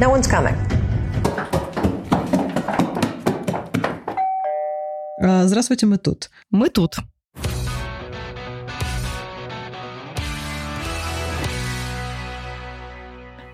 No 0.00 0.10
one's 0.10 0.28
coming. 0.28 0.54
А, 5.20 5.46
Здравствуйте, 5.46 5.86
мы 5.86 5.98
тут. 5.98 6.30
Мы 6.50 6.68
тут. 6.68 6.98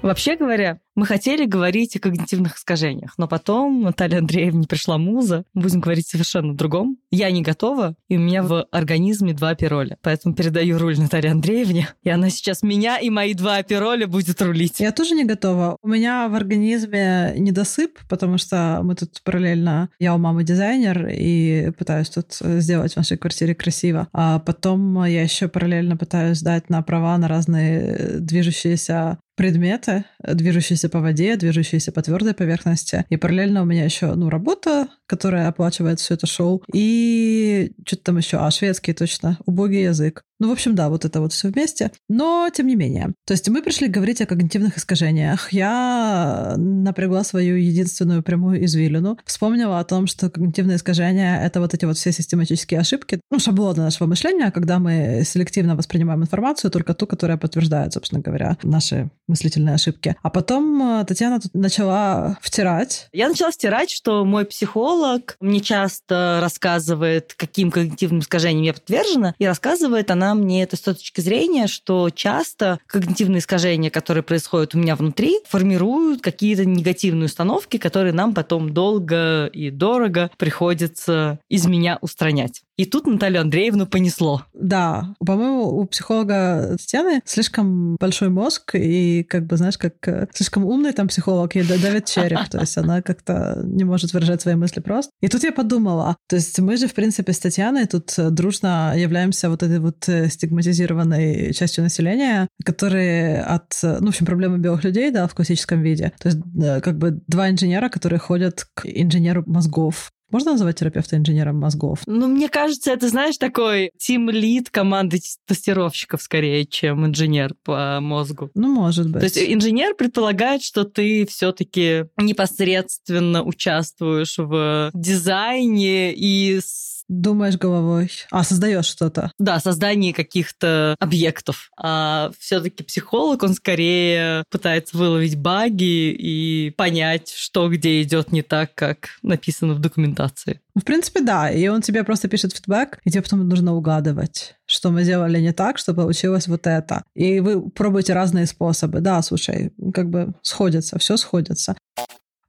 Вообще 0.04 0.37
говоря, 0.37 0.80
мы 0.96 1.06
хотели 1.06 1.46
говорить 1.46 1.96
о 1.96 1.98
когнитивных 1.98 2.58
искажениях, 2.58 3.15
но 3.17 3.26
потом 3.26 3.81
Наталья 3.81 4.19
Андреевна 4.19 4.65
пришла 4.65 4.99
муза. 4.99 5.45
Будем 5.54 5.81
говорить 5.81 6.06
совершенно 6.06 6.53
о 6.53 6.54
другом. 6.54 6.99
Я 7.10 7.31
не 7.31 7.40
готова, 7.40 7.96
и 8.09 8.19
у 8.19 8.21
меня 8.21 8.42
в 8.42 8.64
организме 8.71 9.32
два 9.32 9.51
апероля. 9.51 9.96
Поэтому 10.03 10.35
передаю 10.35 10.77
руль 10.77 10.99
Наталье 10.99 11.31
Андреевне, 11.31 11.88
и 12.03 12.10
она 12.10 12.28
сейчас 12.28 12.63
меня 12.63 12.99
и 12.99 13.09
мои 13.09 13.32
два 13.32 13.56
апероля 13.56 14.06
будет 14.06 14.42
рулить. 14.42 14.78
Я 14.78 14.92
тоже 14.92 15.14
не 15.14 15.24
готова. 15.24 15.78
У 15.81 15.88
меня 15.88 16.28
в 16.28 16.34
организме 16.34 17.32
недосып, 17.38 17.98
потому 18.06 18.36
что 18.36 18.80
мы 18.82 18.96
тут 18.96 19.23
параллельно... 19.24 19.88
Я 19.98 20.14
у 20.14 20.18
мамы 20.18 20.45
дизайнер 20.45 21.09
и 21.10 21.70
пытаюсь 21.78 22.10
тут 22.10 22.34
сделать 22.41 22.92
в 22.92 22.96
нашей 22.98 23.16
квартире 23.16 23.55
красиво. 23.55 24.09
А 24.12 24.38
потом 24.38 25.02
я 25.05 25.23
еще 25.23 25.48
параллельно 25.48 25.96
пытаюсь 25.96 26.41
сдать 26.41 26.68
на 26.68 26.82
права 26.82 27.16
на 27.16 27.27
разные 27.27 28.18
движущиеся 28.20 29.18
предметы, 29.34 30.05
движущиеся 30.23 30.88
по 30.88 31.01
воде, 31.01 31.37
движущиеся 31.37 31.93
по 31.93 32.02
твердой 32.02 32.34
поверхности. 32.34 33.05
И 33.09 33.16
параллельно 33.16 33.62
у 33.62 33.65
меня 33.65 33.84
еще, 33.84 34.15
ну, 34.15 34.30
работа, 34.30 34.88
которая 35.07 35.48
оплачивает 35.48 36.01
все 36.01 36.15
это 36.15 36.27
шоу. 36.27 36.62
И 36.73 37.73
что-то 37.87 38.05
там 38.05 38.19
еще, 38.19 38.38
а, 38.38 38.51
шведский 38.51 38.93
точно, 38.93 39.38
убогий 39.47 39.84
язык. 39.84 40.24
Ну, 40.41 40.48
в 40.48 40.52
общем, 40.52 40.74
да, 40.74 40.88
вот 40.88 41.05
это 41.05 41.20
вот 41.20 41.33
все 41.33 41.48
вместе. 41.48 41.93
Но, 42.09 42.48
тем 42.52 42.66
не 42.66 42.77
менее. 42.77 43.12
То 43.27 43.33
есть 43.33 43.48
мы 43.48 43.62
пришли 43.62 43.88
говорить 43.88 44.20
о 44.20 44.27
когнитивных 44.27 44.77
искажениях. 44.77 45.52
Я 45.52 46.55
напрягла 46.57 47.24
свою 47.24 47.57
единственную 47.57 48.23
прямую 48.23 48.65
извилину. 48.65 49.19
Вспомнила 49.24 49.79
о 49.79 49.84
том, 49.84 50.07
что 50.07 50.30
когнитивные 50.30 50.76
искажения— 50.76 51.41
это 51.45 51.60
вот 51.60 51.74
эти 51.74 51.85
вот 51.85 51.96
все 51.96 52.13
систематические 52.13 52.80
ошибки, 52.80 53.21
ну, 53.30 53.38
шаблоны 53.38 53.82
нашего 53.82 54.09
мышления, 54.09 54.51
когда 54.51 54.79
мы 54.79 55.23
селективно 55.24 55.76
воспринимаем 55.76 56.23
информацию, 56.23 56.71
только 56.71 56.95
ту, 56.95 57.07
которая 57.07 57.37
подтверждает, 57.37 57.93
собственно 57.93 58.21
говоря, 58.21 58.57
наши 58.63 59.10
мыслительные 59.29 59.74
ошибки. 59.74 60.16
А 60.23 60.30
потом 60.30 61.01
э, 61.01 61.04
Татьяна 61.04 61.41
тут 61.41 61.54
начала 61.54 62.37
втирать. 62.41 63.09
Я 63.13 63.29
начала 63.29 63.51
втирать, 63.51 63.91
что 63.91 64.25
мой 64.25 64.45
психолог 64.45 65.37
мне 65.41 65.61
часто 65.61 66.39
рассказывает, 66.41 67.35
каким 67.37 67.71
когнитивным 67.71 68.21
искажением 68.21 68.65
я 68.65 68.75
подвержена, 68.75 69.35
и 69.39 69.47
рассказывает 69.47 70.11
она 70.11 70.23
мне 70.33 70.62
это 70.62 70.77
с 70.77 70.80
точки 70.80 71.20
зрения, 71.20 71.67
что 71.67 72.08
часто 72.08 72.78
когнитивные 72.86 73.41
искажения, 73.41 73.91
которые 73.91 74.22
происходят 74.22 74.75
у 74.75 74.78
меня 74.78 74.97
внутри, 74.97 75.41
формируют 75.47 76.22
какие-то 76.22 76.64
негативные 76.64 77.27
установки, 77.27 77.77
которые 77.77 78.14
нам 78.14 78.33
потом 78.33 78.72
долго 78.72 79.47
и 79.47 79.69
дорого 79.70 80.30
приходится 80.39 81.39
из 81.50 81.67
меня 81.67 81.98
устранять. 82.00 82.64
И 82.77 82.86
тут 82.86 83.06
Наталью 83.06 83.41
Андреевну 83.41 83.86
понесло. 83.86 84.44
Да, 84.53 85.14
по-моему, 85.25 85.69
у 85.69 85.84
психолога 85.86 86.77
Татьяны 86.78 87.22
слишком 87.25 87.97
большой 87.97 88.30
мозг, 88.30 88.75
и 88.75 89.22
как 89.22 89.47
бы, 89.47 89.56
знаешь, 89.56 89.78
как 89.78 89.94
э, 90.08 90.27
слишком 90.33 90.64
умный 90.64 90.92
там 90.92 91.08
психолог, 91.08 91.55
ей 91.55 91.64
давит 91.64 92.06
череп, 92.06 92.48
то 92.50 92.61
есть 92.61 92.77
она 92.77 93.02
как-то 93.02 93.61
не 93.64 93.84
может 93.84 94.12
выражать 94.12 94.42
свои 94.42 94.56
мысли 94.56 94.80
просто. 94.80 95.12
И 95.20 95.28
тут 95.28 95.45
я 95.45 95.52
подумала, 95.52 96.17
то 96.28 96.36
есть 96.36 96.58
мы 96.58 96.77
же, 96.77 96.89
в 96.89 96.95
принципе, 96.95 97.33
с 97.33 97.39
Татьяной 97.39 97.86
тут 97.86 98.12
дружно 98.17 98.95
являемся 98.97 99.50
вот 99.50 99.62
этой 99.62 99.78
вот 99.78 100.05
стигматизированной 100.05 101.52
частью 101.52 101.84
населения, 101.84 102.48
которые 102.64 103.42
от, 103.42 103.78
ну, 103.83 104.06
в 104.06 104.08
общем, 104.08 104.27
проблемы 104.27 104.58
белых 104.58 104.83
людей, 104.83 105.11
да, 105.11 105.28
в 105.28 105.34
классическом 105.34 105.83
виде. 105.83 106.12
То 106.19 106.28
есть 106.28 106.41
как 106.83 106.98
бы 106.98 107.22
два 107.28 107.50
инженера, 107.50 107.89
которые 107.89 108.19
ходят 108.19 108.67
к 108.75 108.84
инженеру 108.84 109.45
мозгов. 109.47 110.11
Можно 110.35 110.51
называть 110.51 110.81
терапевта 110.81 111.17
инженером 111.17 111.61
мозгов? 111.61 112.01
Ну, 112.07 112.27
мне 112.27 112.49
кажется, 112.49 112.91
это, 112.91 113.09
знаешь, 113.09 113.39
такой 113.39 113.93
тим-лид 113.99 114.69
команды 114.69 115.20
тестировщиков 115.47 116.20
скорее, 116.20 116.67
чем 116.67 117.07
инженер 117.07 117.55
по 117.63 118.01
мозгу. 118.01 118.51
Ну, 118.57 118.67
может 118.67 119.08
быть. 119.08 119.20
То 119.20 119.27
есть 119.27 119.39
инженер 119.39 119.95
предполагает, 119.95 120.64
что 120.64 120.83
ты 120.83 121.25
все-таки 121.27 122.07
непосредственно 122.17 123.45
участвуешь 123.45 124.35
в 124.36 124.91
дизайне 124.92 126.13
и 126.13 126.61
Думаешь 127.09 127.57
головой. 127.57 128.10
А, 128.31 128.44
создаешь 128.44 128.87
что-то. 128.87 129.31
Да, 129.38 129.60
создание 129.60 130.15
каких-то 130.15 130.97
объектов. 130.98 131.70
А 131.76 132.31
все-таки 132.38 132.82
психолог, 132.82 133.42
он 133.42 133.54
скорее 133.54 134.44
пытается 134.50 134.97
выловить 134.97 135.37
баги 135.37 136.10
и 136.12 136.70
понять, 136.70 137.31
что 137.31 137.69
где 137.69 138.00
идет 138.03 138.32
не 138.32 138.43
так, 138.43 138.75
как 138.75 139.09
написано 139.22 139.75
в 139.75 139.81
документации. 139.81 140.60
Ну, 140.75 140.81
в 140.81 140.84
принципе, 140.84 141.20
да. 141.20 141.50
И 141.50 141.69
он 141.69 141.82
тебе 141.82 142.04
просто 142.04 142.28
пишет 142.28 142.54
фидбэк, 142.54 142.98
и 143.04 143.10
тебе 143.10 143.22
потом 143.22 143.48
нужно 143.48 143.75
угадывать, 143.75 144.56
что 144.66 144.91
мы 144.91 145.04
сделали 145.04 145.41
не 145.41 145.53
так, 145.53 145.78
что 145.78 145.94
получилось 145.94 146.48
вот 146.48 146.66
это. 146.66 147.04
И 147.14 147.41
вы 147.41 147.70
пробуете 147.70 148.12
разные 148.12 148.47
способы. 148.47 149.00
Да, 149.00 149.22
слушай, 149.22 149.72
как 149.93 150.10
бы 150.10 150.34
сходится, 150.43 150.98
все 150.98 151.16
сходится. 151.16 151.76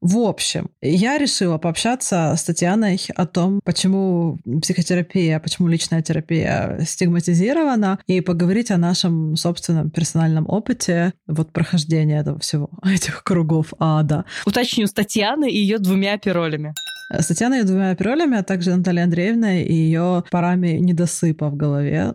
В 0.06 0.20
общем, 0.20 0.70
я 0.84 1.18
решила 1.18 1.58
пообщаться 1.58 2.36
с 2.38 2.44
Татьяной 2.44 3.02
о 3.16 3.26
том, 3.26 3.60
почему 3.66 4.38
психотерапия, 4.62 5.40
почему 5.40 5.68
личная 5.68 6.04
терапия 6.04 6.78
стигматизирована, 6.86 7.98
и 8.06 8.22
поговорить 8.22 8.70
о 8.70 8.78
нашем 8.78 9.36
собственном 9.36 9.90
персональном 9.90 10.48
опыте 10.48 11.14
вот 11.26 11.52
прохождения 11.52 12.20
этого 12.20 12.38
всего, 12.38 12.70
этих 12.86 13.24
кругов 13.24 13.74
ада. 13.80 14.26
Уточню, 14.46 14.86
с 14.86 14.94
Татьяной 14.94 15.50
и 15.50 15.58
ее 15.58 15.80
двумя 15.80 16.20
пиролями. 16.20 16.76
С 17.12 17.26
Татьяной 17.26 17.62
и 17.62 17.64
двумя 17.64 17.96
пиролями, 17.96 18.38
а 18.38 18.44
также 18.44 18.76
Натальей 18.76 19.06
Андреевной 19.06 19.64
и 19.64 19.74
ее 19.74 20.24
парами 20.30 20.78
недосыпа 20.78 21.50
в 21.50 21.56
голове. 21.56 22.14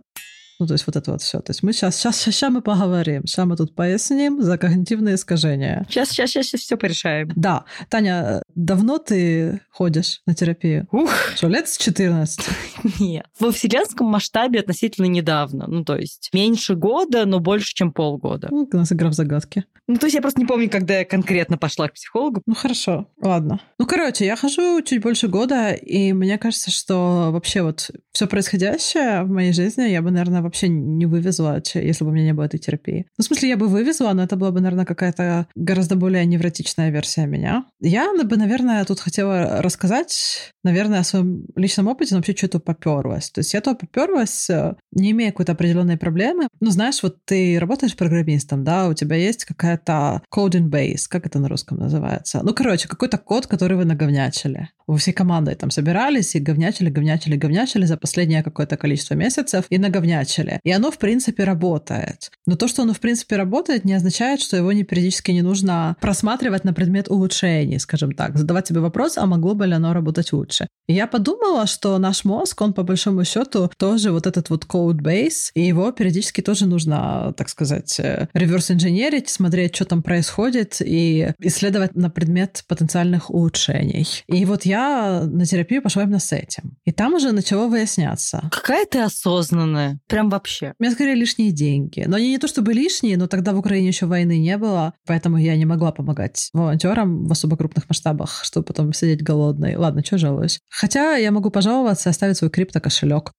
Ну, 0.60 0.66
то 0.66 0.74
есть 0.74 0.86
вот 0.86 0.94
это 0.94 1.12
вот 1.12 1.22
все. 1.22 1.40
То 1.40 1.50
есть 1.50 1.62
мы 1.62 1.72
сейчас, 1.72 1.96
сейчас, 1.96 2.20
сейчас 2.20 2.52
мы 2.52 2.60
поговорим, 2.60 3.26
сейчас 3.26 3.46
мы 3.46 3.56
тут 3.56 3.74
поясним 3.74 4.42
за 4.42 4.58
когнитивные 4.58 5.14
искажения. 5.14 5.86
Сейчас, 5.88 6.10
сейчас, 6.10 6.30
сейчас 6.30 6.60
все 6.60 6.76
порешаем. 6.76 7.32
Да. 7.34 7.64
Таня, 7.88 8.42
давно 8.54 8.98
ты 8.98 9.62
ходишь 9.70 10.20
на 10.26 10.34
терапию? 10.34 10.86
Ух! 10.92 11.10
Что, 11.34 11.48
лет 11.48 11.66
с 11.66 11.78
14? 11.78 12.46
Нет. 13.00 13.24
Во 13.38 13.50
вселенском 13.50 14.06
масштабе 14.06 14.60
относительно 14.60 15.06
недавно. 15.06 15.64
Ну, 15.66 15.82
то 15.82 15.96
есть 15.96 16.28
меньше 16.34 16.74
года, 16.74 17.24
но 17.24 17.40
больше, 17.40 17.74
чем 17.74 17.90
полгода. 17.90 18.48
Ну, 18.50 18.68
у 18.70 18.76
нас 18.76 18.92
игра 18.92 19.08
в 19.08 19.14
загадки. 19.14 19.64
Ну, 19.86 19.96
то 19.96 20.06
есть 20.06 20.14
я 20.14 20.20
просто 20.20 20.40
не 20.40 20.46
помню, 20.46 20.68
когда 20.70 20.98
я 20.98 21.04
конкретно 21.04 21.56
пошла 21.56 21.88
к 21.88 21.94
психологу. 21.94 22.42
Ну, 22.46 22.54
хорошо. 22.54 23.08
Ладно. 23.20 23.60
Ну, 23.78 23.86
короче, 23.86 24.26
я 24.26 24.36
хожу 24.36 24.82
чуть 24.82 25.00
больше 25.00 25.26
года, 25.26 25.72
и 25.72 26.12
мне 26.12 26.38
кажется, 26.38 26.70
что 26.70 27.30
вообще 27.32 27.62
вот 27.62 27.90
все 28.12 28.26
происходящее 28.26 29.22
в 29.22 29.30
моей 29.30 29.52
жизни 29.52 29.88
я 29.88 30.02
бы, 30.02 30.10
наверное, 30.10 30.42
вообще 30.50 30.68
не 30.68 31.06
вывезла, 31.06 31.62
если 31.74 32.04
бы 32.04 32.10
у 32.10 32.12
меня 32.12 32.26
не 32.26 32.34
было 32.34 32.44
этой 32.44 32.58
терапии. 32.58 33.06
Ну, 33.16 33.22
в 33.22 33.24
смысле, 33.24 33.48
я 33.48 33.56
бы 33.56 33.68
вывезла, 33.68 34.12
но 34.12 34.22
это 34.22 34.36
была 34.36 34.50
бы, 34.50 34.60
наверное, 34.60 34.84
какая-то 34.84 35.46
гораздо 35.54 35.96
более 35.96 36.26
невротичная 36.26 36.90
версия 36.90 37.26
меня. 37.26 37.64
Я 37.80 38.12
бы, 38.12 38.36
наверное, 38.36 38.84
тут 38.84 39.00
хотела 39.00 39.62
рассказать, 39.62 40.52
наверное, 40.64 41.00
о 41.00 41.04
своем 41.04 41.46
личном 41.56 41.88
опыте, 41.88 42.14
но 42.14 42.18
вообще 42.18 42.36
что-то 42.36 42.58
поперлась. 42.58 43.30
То 43.30 43.40
есть 43.40 43.54
я 43.54 43.60
то 43.60 43.74
поперлась, 43.74 44.48
не 44.92 45.12
имея 45.12 45.30
какой-то 45.30 45.52
определенной 45.52 45.96
проблемы. 45.96 46.48
Ну, 46.60 46.70
знаешь, 46.70 47.02
вот 47.02 47.24
ты 47.24 47.58
работаешь 47.58 47.96
программистом, 47.96 48.64
да, 48.64 48.88
у 48.88 48.94
тебя 48.94 49.16
есть 49.16 49.44
какая-то 49.44 50.22
coding 50.34 50.68
base, 50.68 51.04
как 51.08 51.26
это 51.26 51.38
на 51.38 51.48
русском 51.48 51.78
называется? 51.78 52.40
Ну, 52.42 52.52
короче, 52.54 52.88
какой-то 52.88 53.18
код, 53.18 53.46
который 53.46 53.76
вы 53.76 53.84
наговнячили. 53.84 54.70
Вы 54.90 54.98
всей 54.98 55.12
командой 55.12 55.54
там 55.54 55.70
собирались 55.70 56.34
и 56.34 56.40
говнячили, 56.40 56.90
говнячили, 56.90 57.36
говнячили 57.36 57.84
за 57.84 57.96
последнее 57.96 58.42
какое-то 58.42 58.76
количество 58.76 59.14
месяцев 59.14 59.64
и 59.70 59.78
наговнячили. 59.78 60.58
И 60.64 60.72
оно, 60.72 60.90
в 60.90 60.98
принципе, 60.98 61.44
работает. 61.44 62.32
Но 62.44 62.56
то, 62.56 62.66
что 62.66 62.82
оно, 62.82 62.92
в 62.92 62.98
принципе, 62.98 63.36
работает, 63.36 63.84
не 63.84 63.94
означает, 63.94 64.40
что 64.40 64.56
его 64.56 64.72
не 64.72 64.82
периодически 64.82 65.30
не 65.30 65.42
нужно 65.42 65.96
просматривать 66.00 66.64
на 66.64 66.72
предмет 66.72 67.08
улучшений, 67.08 67.78
скажем 67.78 68.10
так. 68.10 68.36
Задавать 68.36 68.66
себе 68.66 68.80
вопрос, 68.80 69.16
а 69.16 69.26
могло 69.26 69.54
бы 69.54 69.64
ли 69.64 69.74
оно 69.74 69.92
работать 69.92 70.32
лучше. 70.32 70.66
И 70.88 70.94
я 70.94 71.06
подумала, 71.06 71.68
что 71.68 71.96
наш 71.98 72.24
мозг, 72.24 72.60
он 72.60 72.72
по 72.72 72.82
большому 72.82 73.24
счету 73.24 73.70
тоже 73.78 74.10
вот 74.10 74.26
этот 74.26 74.50
вот 74.50 74.64
code 74.64 74.98
base, 74.98 75.52
и 75.54 75.64
его 75.64 75.92
периодически 75.92 76.40
тоже 76.40 76.66
нужно, 76.66 77.32
так 77.36 77.48
сказать, 77.48 78.00
реверс 78.34 78.72
инженерить, 78.72 79.28
смотреть, 79.28 79.76
что 79.76 79.84
там 79.84 80.02
происходит, 80.02 80.78
и 80.80 81.32
исследовать 81.38 81.94
на 81.94 82.10
предмет 82.10 82.64
потенциальных 82.66 83.30
улучшений. 83.30 84.04
И 84.26 84.44
вот 84.44 84.64
я 84.64 84.79
на 85.26 85.44
терапию 85.44 85.82
пошла 85.82 86.02
именно 86.02 86.18
с 86.18 86.32
этим. 86.32 86.76
И 86.84 86.92
там 86.92 87.14
уже 87.14 87.32
начало 87.32 87.68
выясняться. 87.68 88.48
Какая 88.50 88.86
ты 88.86 89.00
осознанная. 89.00 90.00
Прям 90.06 90.28
вообще. 90.28 90.74
У 90.78 90.82
меня 90.82 90.92
скорее 90.92 91.14
лишние 91.14 91.52
деньги. 91.52 92.04
Но 92.06 92.16
они 92.16 92.30
не 92.30 92.38
то 92.38 92.48
чтобы 92.48 92.72
лишние, 92.72 93.16
но 93.16 93.26
тогда 93.26 93.52
в 93.52 93.58
Украине 93.58 93.88
еще 93.88 94.06
войны 94.06 94.38
не 94.38 94.56
было, 94.56 94.94
поэтому 95.06 95.36
я 95.36 95.56
не 95.56 95.64
могла 95.64 95.92
помогать 95.92 96.50
волонтерам 96.52 97.26
в 97.26 97.32
особо 97.32 97.56
крупных 97.56 97.88
масштабах, 97.88 98.44
чтобы 98.44 98.64
потом 98.66 98.92
сидеть 98.92 99.22
голодной. 99.22 99.76
Ладно, 99.76 100.04
что 100.04 100.18
жалуюсь. 100.18 100.60
Хотя 100.68 101.16
я 101.16 101.30
могу 101.30 101.50
пожаловаться 101.50 102.08
и 102.08 102.10
оставить 102.10 102.36
свой 102.36 102.50
крипто-кошелек. 102.50 103.32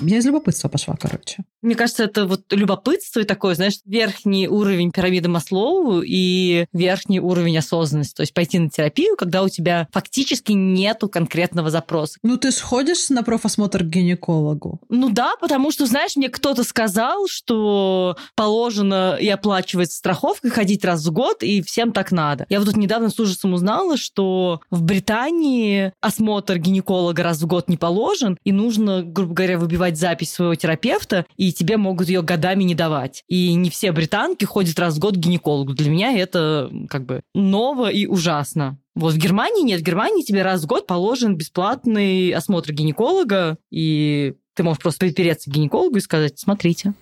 Я 0.00 0.18
из 0.18 0.26
любопытства 0.26 0.68
пошла, 0.68 0.96
короче. 0.98 1.44
Мне 1.62 1.74
кажется, 1.74 2.04
это 2.04 2.26
вот 2.26 2.50
любопытство 2.52 3.20
и 3.20 3.24
такое, 3.24 3.54
знаешь, 3.54 3.74
верхний 3.84 4.48
уровень 4.48 4.90
пирамиды 4.92 5.28
Маслоу 5.28 6.00
и 6.02 6.66
верхний 6.72 7.20
уровень 7.20 7.58
осознанности. 7.58 8.14
То 8.14 8.22
есть 8.22 8.32
пойти 8.32 8.58
на 8.58 8.70
терапию, 8.70 9.16
когда 9.16 9.42
у 9.42 9.48
тебя 9.48 9.88
фактически 9.92 10.52
нету 10.52 11.08
конкретного 11.08 11.70
запроса. 11.70 12.18
Ну, 12.22 12.38
ты 12.38 12.50
сходишь 12.50 13.10
на 13.10 13.22
профосмотр 13.22 13.84
к 13.84 13.88
гинекологу? 13.88 14.80
Ну 14.88 15.10
да, 15.10 15.34
потому 15.40 15.70
что, 15.70 15.86
знаешь, 15.86 16.16
мне 16.16 16.28
кто-то 16.28 16.64
сказал, 16.64 17.26
что 17.28 18.16
положено 18.34 19.16
и 19.20 19.28
оплачивается 19.28 19.98
страховка 19.98 20.48
ходить 20.50 20.84
раз 20.84 21.04
в 21.04 21.12
год, 21.12 21.42
и 21.42 21.62
всем 21.62 21.92
так 21.92 22.10
надо. 22.10 22.46
Я 22.48 22.58
вот 22.58 22.68
тут 22.68 22.76
недавно 22.76 23.10
с 23.10 23.18
ужасом 23.18 23.52
узнала, 23.52 23.96
что 23.96 24.60
в 24.70 24.82
Британии 24.82 25.92
осмотр 26.00 26.58
гинеколога 26.58 27.22
раз 27.22 27.40
в 27.42 27.46
год 27.46 27.68
не 27.68 27.76
положен, 27.76 28.38
и 28.44 28.52
нужно, 28.52 29.02
грубо 29.02 29.34
говоря, 29.34 29.58
выбивать 29.58 29.89
запись 29.96 30.32
своего 30.32 30.54
терапевта, 30.54 31.26
и 31.36 31.52
тебе 31.52 31.76
могут 31.76 32.08
ее 32.08 32.22
годами 32.22 32.64
не 32.64 32.74
давать. 32.74 33.24
И 33.28 33.54
не 33.54 33.70
все 33.70 33.92
британки 33.92 34.44
ходят 34.44 34.78
раз 34.78 34.96
в 34.96 34.98
год 34.98 35.14
к 35.14 35.18
гинекологу. 35.18 35.74
Для 35.74 35.90
меня 35.90 36.12
это 36.16 36.70
как 36.88 37.06
бы 37.06 37.22
ново 37.34 37.90
и 37.90 38.06
ужасно. 38.06 38.78
Вот 38.94 39.14
в 39.14 39.18
Германии 39.18 39.62
нет. 39.64 39.80
В 39.80 39.84
Германии 39.84 40.22
тебе 40.22 40.42
раз 40.42 40.62
в 40.62 40.66
год 40.66 40.86
положен 40.86 41.36
бесплатный 41.36 42.30
осмотр 42.30 42.72
гинеколога, 42.72 43.56
и 43.70 44.34
ты 44.54 44.62
можешь 44.62 44.82
просто 44.82 45.06
припереться 45.06 45.50
к 45.50 45.54
гинекологу 45.54 45.96
и 45.96 46.00
сказать, 46.00 46.38
смотрите. 46.38 46.92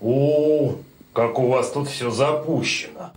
О, 0.00 0.76
как 1.12 1.38
у 1.38 1.48
вас 1.48 1.72
тут 1.72 1.88
все 1.88 2.10
запущено. 2.10 3.12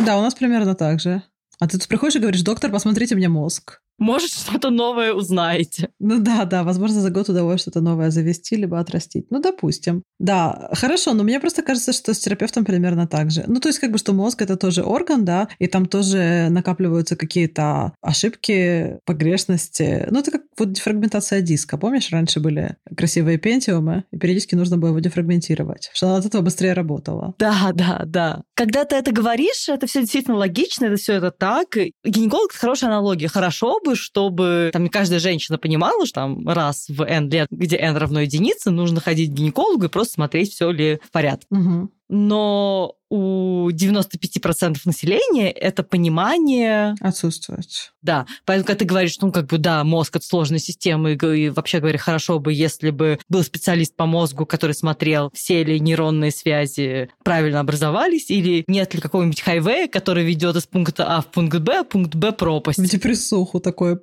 Да, 0.00 0.18
у 0.18 0.22
нас 0.22 0.34
примерно 0.34 0.74
так 0.74 1.00
же. 1.00 1.22
А 1.58 1.66
ты 1.66 1.78
тут 1.78 1.88
приходишь 1.88 2.16
и 2.16 2.20
говоришь, 2.20 2.42
доктор, 2.42 2.70
посмотрите 2.70 3.16
мне 3.16 3.28
мозг. 3.28 3.80
Может, 3.98 4.30
что-то 4.30 4.70
новое 4.70 5.12
узнаете. 5.12 5.90
Ну 5.98 6.20
да, 6.20 6.44
да, 6.44 6.62
возможно, 6.62 7.00
за 7.00 7.10
год 7.10 7.28
удалось 7.28 7.60
что-то 7.60 7.80
новое 7.80 8.10
завести, 8.10 8.56
либо 8.56 8.78
отрастить. 8.78 9.26
Ну, 9.30 9.40
допустим. 9.40 10.02
Да, 10.18 10.70
хорошо, 10.72 11.14
но 11.14 11.24
мне 11.24 11.40
просто 11.40 11.62
кажется, 11.62 11.92
что 11.92 12.14
с 12.14 12.18
терапевтом 12.18 12.64
примерно 12.64 13.06
так 13.06 13.30
же. 13.30 13.44
Ну, 13.46 13.60
то 13.60 13.68
есть, 13.68 13.78
как 13.80 13.90
бы, 13.90 13.98
что 13.98 14.12
мозг— 14.12 14.42
это 14.42 14.56
тоже 14.56 14.82
орган, 14.82 15.24
да, 15.24 15.48
и 15.58 15.66
там 15.66 15.86
тоже 15.86 16.48
накапливаются 16.50 17.16
какие-то 17.16 17.92
ошибки, 18.00 18.98
погрешности. 19.04 20.06
Ну, 20.10 20.20
это 20.20 20.30
как 20.30 20.42
вот 20.56 20.72
дефрагментация 20.72 21.40
диска. 21.40 21.76
Помнишь, 21.76 22.10
раньше 22.10 22.40
были 22.40 22.76
красивые 22.96 23.38
пентиумы, 23.38 24.04
и 24.12 24.18
периодически 24.18 24.54
нужно 24.54 24.78
было 24.78 24.90
его 24.90 25.00
дефрагментировать, 25.00 25.90
что 25.92 26.08
она 26.08 26.16
от 26.16 26.26
этого 26.26 26.42
быстрее 26.42 26.72
работала. 26.72 27.34
Да, 27.38 27.70
да, 27.74 28.02
да. 28.06 28.42
Когда 28.54 28.84
ты 28.84 28.96
это 28.96 29.12
говоришь, 29.12 29.68
это 29.68 29.86
все 29.86 30.00
действительно 30.00 30.36
логично, 30.36 30.86
это 30.86 30.96
все 30.96 31.14
это 31.14 31.30
так. 31.30 31.76
Гинеколог— 32.04 32.50
это 32.50 32.58
хорошая 32.58 32.90
аналогия. 32.90 33.28
Хорошо 33.28 33.80
бы, 33.88 33.96
чтобы 33.96 34.70
там 34.72 34.88
каждая 34.88 35.20
женщина 35.20 35.58
понимала, 35.58 36.06
что 36.06 36.20
там 36.20 36.48
раз 36.48 36.88
в 36.88 37.02
n 37.02 37.28
лет, 37.28 37.48
где 37.50 37.76
n 37.76 37.96
равно 37.96 38.20
единице, 38.20 38.70
нужно 38.70 39.00
ходить 39.00 39.30
к 39.30 39.34
гинекологу 39.34 39.86
и 39.86 39.88
просто 39.88 40.14
смотреть, 40.14 40.52
все 40.52 40.70
ли 40.70 41.00
в 41.02 41.10
порядке. 41.10 41.46
Угу. 41.50 41.90
Но 42.08 42.96
у 43.10 43.70
95% 43.70 44.76
населения 44.84 45.50
это 45.50 45.82
понимание... 45.82 46.94
Отсутствует. 47.00 47.92
Да. 48.02 48.26
Поэтому, 48.44 48.66
когда 48.66 48.78
ты 48.78 48.84
говоришь, 48.84 49.18
ну, 49.20 49.32
как 49.32 49.46
бы, 49.46 49.58
да, 49.58 49.82
мозг— 49.84 50.16
это 50.16 50.26
сложная 50.26 50.58
система, 50.58 51.12
и, 51.12 51.48
вообще 51.48 51.80
говоря, 51.80 51.98
хорошо 51.98 52.38
бы, 52.38 52.52
если 52.52 52.90
бы 52.90 53.18
был 53.28 53.42
специалист 53.42 53.96
по 53.96 54.06
мозгу, 54.06 54.46
который 54.46 54.72
смотрел, 54.72 55.30
все 55.32 55.64
ли 55.64 55.80
нейронные 55.80 56.30
связи 56.30 57.08
правильно 57.24 57.60
образовались, 57.60 58.30
или 58.30 58.64
нет 58.66 58.94
ли 58.94 59.00
какого-нибудь 59.00 59.40
хайвея, 59.40 59.88
который 59.88 60.24
ведет 60.24 60.56
из 60.56 60.66
пункта 60.66 61.06
А 61.06 61.22
в 61.22 61.26
пункт 61.26 61.58
Б, 61.58 61.80
а 61.80 61.84
пункт 61.84 62.14
Б 62.14 62.32
пропасть. 62.32 62.78
В 62.78 62.86
депрессуху 62.86 63.60
такое. 63.60 64.00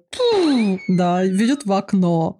Да, 0.87 1.23
ведет 1.23 1.65
в 1.65 1.71
окно. 1.71 2.39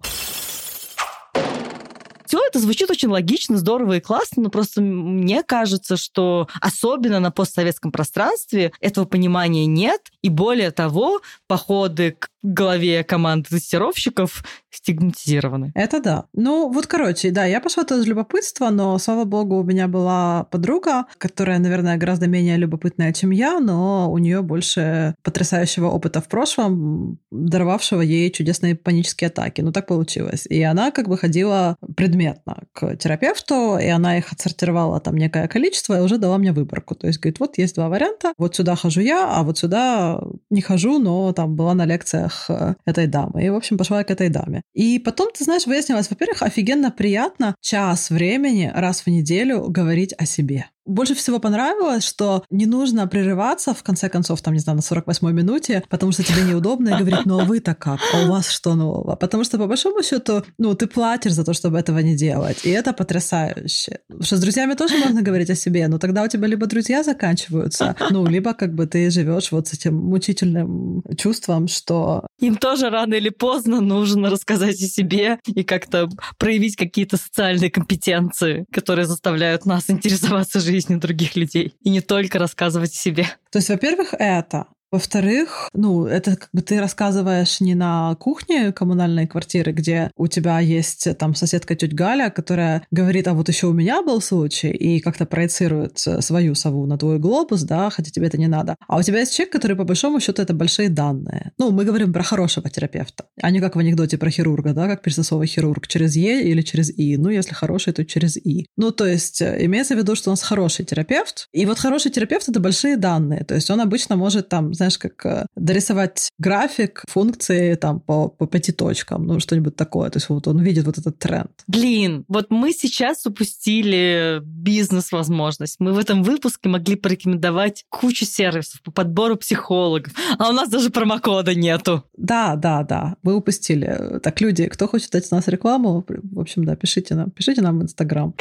Все 2.26 2.40
это 2.46 2.58
звучит 2.58 2.90
очень 2.90 3.08
логично, 3.08 3.56
здорово 3.56 3.98
и 3.98 4.00
классно, 4.00 4.44
но 4.44 4.50
просто 4.50 4.80
мне 4.80 5.42
кажется, 5.42 5.96
что 5.96 6.48
особенно 6.60 7.20
на 7.20 7.30
постсоветском 7.30 7.92
пространстве 7.92 8.72
этого 8.80 9.04
понимания 9.04 9.66
нет. 9.66 10.00
И 10.22 10.28
более 10.28 10.70
того, 10.70 11.20
походы 11.46 12.16
к 12.18 12.30
голове 12.42 13.04
команды 13.04 13.50
тестировщиков 13.50 14.44
стигматизированы. 14.70 15.72
Это 15.74 16.00
да. 16.00 16.26
Ну, 16.32 16.70
вот, 16.70 16.86
короче, 16.86 17.30
да, 17.30 17.44
я 17.44 17.60
пошла 17.60 17.84
туда 17.84 18.00
из 18.00 18.06
любопытства, 18.06 18.70
но, 18.70 18.98
слава 18.98 19.24
богу, 19.24 19.56
у 19.58 19.64
меня 19.64 19.88
была 19.88 20.44
подруга, 20.44 21.06
которая, 21.18 21.58
наверное, 21.58 21.96
гораздо 21.96 22.26
менее 22.26 22.56
любопытная, 22.56 23.12
чем 23.12 23.30
я, 23.30 23.58
но 23.58 24.10
у 24.12 24.18
нее 24.18 24.42
больше 24.42 25.14
потрясающего 25.22 25.86
опыта 25.86 26.20
в 26.20 26.28
прошлом, 26.28 27.18
даровавшего 27.30 28.02
ей 28.02 28.30
чудесные 28.30 28.76
панические 28.76 29.28
атаки. 29.28 29.62
Ну, 29.62 29.72
так 29.72 29.86
получилось. 29.86 30.46
И 30.46 30.62
она 30.62 30.90
как 30.90 31.08
бы 31.08 31.16
ходила 31.16 31.76
предметно 31.96 32.64
к 32.72 32.96
терапевту, 32.96 33.78
и 33.78 33.86
она 33.88 34.18
их 34.18 34.32
отсортировала 34.32 35.00
там 35.00 35.16
некое 35.16 35.48
количество 35.48 35.98
и 35.98 36.02
уже 36.02 36.18
дала 36.18 36.38
мне 36.38 36.52
выборку. 36.52 36.94
То 36.94 37.06
есть, 37.06 37.18
говорит, 37.18 37.40
вот 37.40 37.58
есть 37.58 37.74
два 37.74 37.88
варианта, 37.88 38.34
вот 38.38 38.56
сюда 38.56 38.76
хожу 38.76 39.00
я, 39.00 39.26
а 39.28 39.42
вот 39.42 39.58
сюда 39.58 40.20
не 40.50 40.60
хожу, 40.60 40.98
но 40.98 41.32
там 41.32 41.56
была 41.56 41.74
на 41.74 41.86
лекциях 41.86 42.35
э, 42.48 42.74
этой 42.84 43.06
дамы. 43.06 43.44
И, 43.44 43.50
в 43.50 43.56
общем, 43.56 43.78
пошла 43.78 44.02
к 44.04 44.10
этой 44.10 44.28
даме. 44.28 44.62
И 44.74 44.98
потом, 44.98 45.30
ты 45.32 45.44
знаешь, 45.44 45.66
выяснилось, 45.66 46.10
во-первых, 46.10 46.42
офигенно 46.42 46.90
приятно 46.90 47.54
час 47.60 48.10
времени 48.10 48.70
раз 48.74 49.02
в 49.02 49.06
неделю 49.08 49.68
говорить 49.68 50.14
о 50.18 50.26
себе 50.26 50.66
больше 50.86 51.14
всего 51.14 51.38
понравилось, 51.38 52.04
что 52.04 52.44
не 52.50 52.66
нужно 52.66 53.06
прерываться, 53.06 53.74
в 53.74 53.82
конце 53.82 54.08
концов, 54.08 54.40
там, 54.40 54.54
не 54.54 54.60
знаю, 54.60 54.76
на 54.76 54.80
48-й 54.80 55.32
минуте, 55.32 55.82
потому 55.88 56.12
что 56.12 56.22
тебе 56.22 56.42
неудобно 56.42 56.90
и 56.90 56.98
говорить, 56.98 57.26
ну 57.26 57.40
а 57.40 57.44
вы-то 57.44 57.74
как? 57.74 58.00
А 58.14 58.24
у 58.24 58.30
вас 58.30 58.48
что 58.48 58.74
нового? 58.74 59.16
Потому 59.16 59.44
что, 59.44 59.58
по 59.58 59.66
большому 59.66 60.02
счету, 60.02 60.44
ну, 60.58 60.74
ты 60.74 60.86
платишь 60.86 61.32
за 61.32 61.44
то, 61.44 61.52
чтобы 61.52 61.78
этого 61.78 61.98
не 61.98 62.16
делать. 62.16 62.64
И 62.64 62.70
это 62.70 62.92
потрясающе. 62.92 63.98
Потому 64.06 64.24
что 64.24 64.36
с 64.36 64.40
друзьями 64.40 64.74
тоже 64.74 64.96
можно 64.98 65.22
говорить 65.22 65.50
о 65.50 65.54
себе, 65.54 65.88
но 65.88 65.98
тогда 65.98 66.22
у 66.22 66.28
тебя 66.28 66.46
либо 66.46 66.66
друзья 66.66 67.02
заканчиваются, 67.02 67.96
ну, 68.10 68.26
либо 68.26 68.54
как 68.54 68.74
бы 68.74 68.86
ты 68.86 69.10
живешь 69.10 69.52
вот 69.52 69.68
с 69.68 69.72
этим 69.72 69.96
мучительным 69.96 71.02
чувством, 71.18 71.68
что... 71.68 72.26
Им 72.38 72.56
тоже 72.56 72.90
рано 72.90 73.14
или 73.14 73.30
поздно 73.30 73.80
нужно 73.80 74.30
рассказать 74.30 74.76
о 74.82 74.86
себе 74.86 75.38
и 75.46 75.64
как-то 75.64 76.08
проявить 76.38 76.76
какие-то 76.76 77.16
социальные 77.16 77.70
компетенции, 77.70 78.66
которые 78.72 79.06
заставляют 79.06 79.66
нас 79.66 79.84
интересоваться 79.88 80.60
жизнью 80.60 80.75
жизни 80.76 80.96
других 80.96 81.36
людей 81.36 81.74
и 81.82 81.90
не 81.90 82.00
только 82.00 82.38
рассказывать 82.38 82.92
о 82.92 82.96
себе. 82.96 83.26
То 83.50 83.58
есть, 83.58 83.70
во-первых, 83.70 84.14
это. 84.18 84.66
Во-вторых, 84.92 85.68
ну, 85.74 86.06
это 86.06 86.36
как 86.36 86.48
бы 86.52 86.62
ты 86.62 86.78
рассказываешь 86.78 87.60
не 87.60 87.74
на 87.74 88.14
кухне 88.16 88.72
коммунальной 88.72 89.26
квартиры, 89.26 89.72
где 89.72 90.10
у 90.16 90.28
тебя 90.28 90.60
есть 90.60 91.08
там 91.18 91.34
соседка 91.34 91.74
тетя 91.74 91.96
Галя, 91.96 92.30
которая 92.30 92.86
говорит, 92.90 93.26
а 93.26 93.34
вот 93.34 93.48
еще 93.48 93.66
у 93.66 93.72
меня 93.72 94.02
был 94.02 94.20
случай, 94.20 94.70
и 94.70 95.00
как-то 95.00 95.26
проецирует 95.26 95.98
свою 95.98 96.54
сову 96.54 96.86
на 96.86 96.98
твой 96.98 97.18
глобус, 97.18 97.62
да, 97.62 97.90
хотя 97.90 98.10
тебе 98.10 98.28
это 98.28 98.38
не 98.38 98.46
надо. 98.46 98.76
А 98.86 98.98
у 98.98 99.02
тебя 99.02 99.20
есть 99.20 99.34
человек, 99.34 99.52
который 99.52 99.76
по 99.76 99.84
большому 99.84 100.20
счету 100.20 100.40
это 100.40 100.54
большие 100.54 100.88
данные. 100.88 101.52
Ну, 101.58 101.72
мы 101.72 101.84
говорим 101.84 102.12
про 102.12 102.22
хорошего 102.22 102.70
терапевта, 102.70 103.24
а 103.42 103.50
не 103.50 103.60
как 103.60 103.74
в 103.74 103.78
анекдоте 103.78 104.18
про 104.18 104.30
хирурга, 104.30 104.72
да, 104.72 104.86
как 104.86 105.02
персонсовый 105.02 105.48
хирург 105.48 105.88
через 105.88 106.14
Е 106.14 106.48
или 106.48 106.62
через 106.62 106.96
И. 106.96 107.16
Ну, 107.16 107.30
если 107.30 107.54
хороший, 107.54 107.92
то 107.92 108.04
через 108.04 108.36
И. 108.36 108.66
Ну, 108.76 108.92
то 108.92 109.06
есть 109.06 109.42
э, 109.42 109.64
имеется 109.64 109.94
в 109.94 109.98
виду, 109.98 110.14
что 110.14 110.30
у 110.30 110.32
нас 110.32 110.42
хороший 110.42 110.84
терапевт, 110.84 111.48
и 111.52 111.66
вот 111.66 111.78
хороший 111.78 112.12
терапевт— 112.12 112.48
это 112.48 112.60
большие 112.60 112.96
данные, 112.96 113.44
то 113.44 113.54
есть 113.54 113.68
он 113.70 113.80
обычно 113.80 114.16
может 114.16 114.48
там 114.48 114.75
знаешь, 114.76 114.98
как 114.98 115.26
э, 115.26 115.46
дорисовать 115.56 116.30
график 116.38 117.02
функции 117.08 117.74
там 117.74 118.00
по, 118.00 118.28
по 118.28 118.46
пяти 118.46 118.72
точкам, 118.72 119.26
ну, 119.26 119.40
что-нибудь 119.40 119.76
такое. 119.76 120.10
То 120.10 120.18
есть 120.18 120.28
вот 120.28 120.46
он 120.46 120.62
видит 120.62 120.84
вот 120.86 120.98
этот 120.98 121.18
тренд. 121.18 121.50
Блин, 121.66 122.24
вот 122.28 122.50
мы 122.50 122.72
сейчас 122.72 123.26
упустили 123.26 124.40
бизнес-возможность. 124.42 125.76
Мы 125.78 125.92
в 125.92 125.98
этом 125.98 126.22
выпуске 126.22 126.68
могли 126.68 126.96
порекомендовать 126.96 127.84
кучу 127.88 128.24
сервисов 128.24 128.82
по 128.82 128.90
подбору 128.90 129.36
психологов, 129.36 130.12
а 130.38 130.50
у 130.50 130.52
нас 130.52 130.68
даже 130.68 130.90
промокода 130.90 131.54
нету. 131.54 132.04
Да, 132.16 132.56
да, 132.56 132.82
да, 132.82 133.16
мы 133.22 133.34
упустили. 133.34 134.20
Так, 134.22 134.40
люди, 134.40 134.66
кто 134.66 134.86
хочет 134.86 135.10
дать 135.10 135.30
нас 135.30 135.48
рекламу, 135.48 136.04
в 136.06 136.40
общем, 136.40 136.64
да, 136.64 136.76
пишите 136.76 137.14
нам, 137.14 137.30
пишите 137.30 137.62
нам 137.62 137.78
в 137.78 137.82
Инстаграм. 137.82 138.34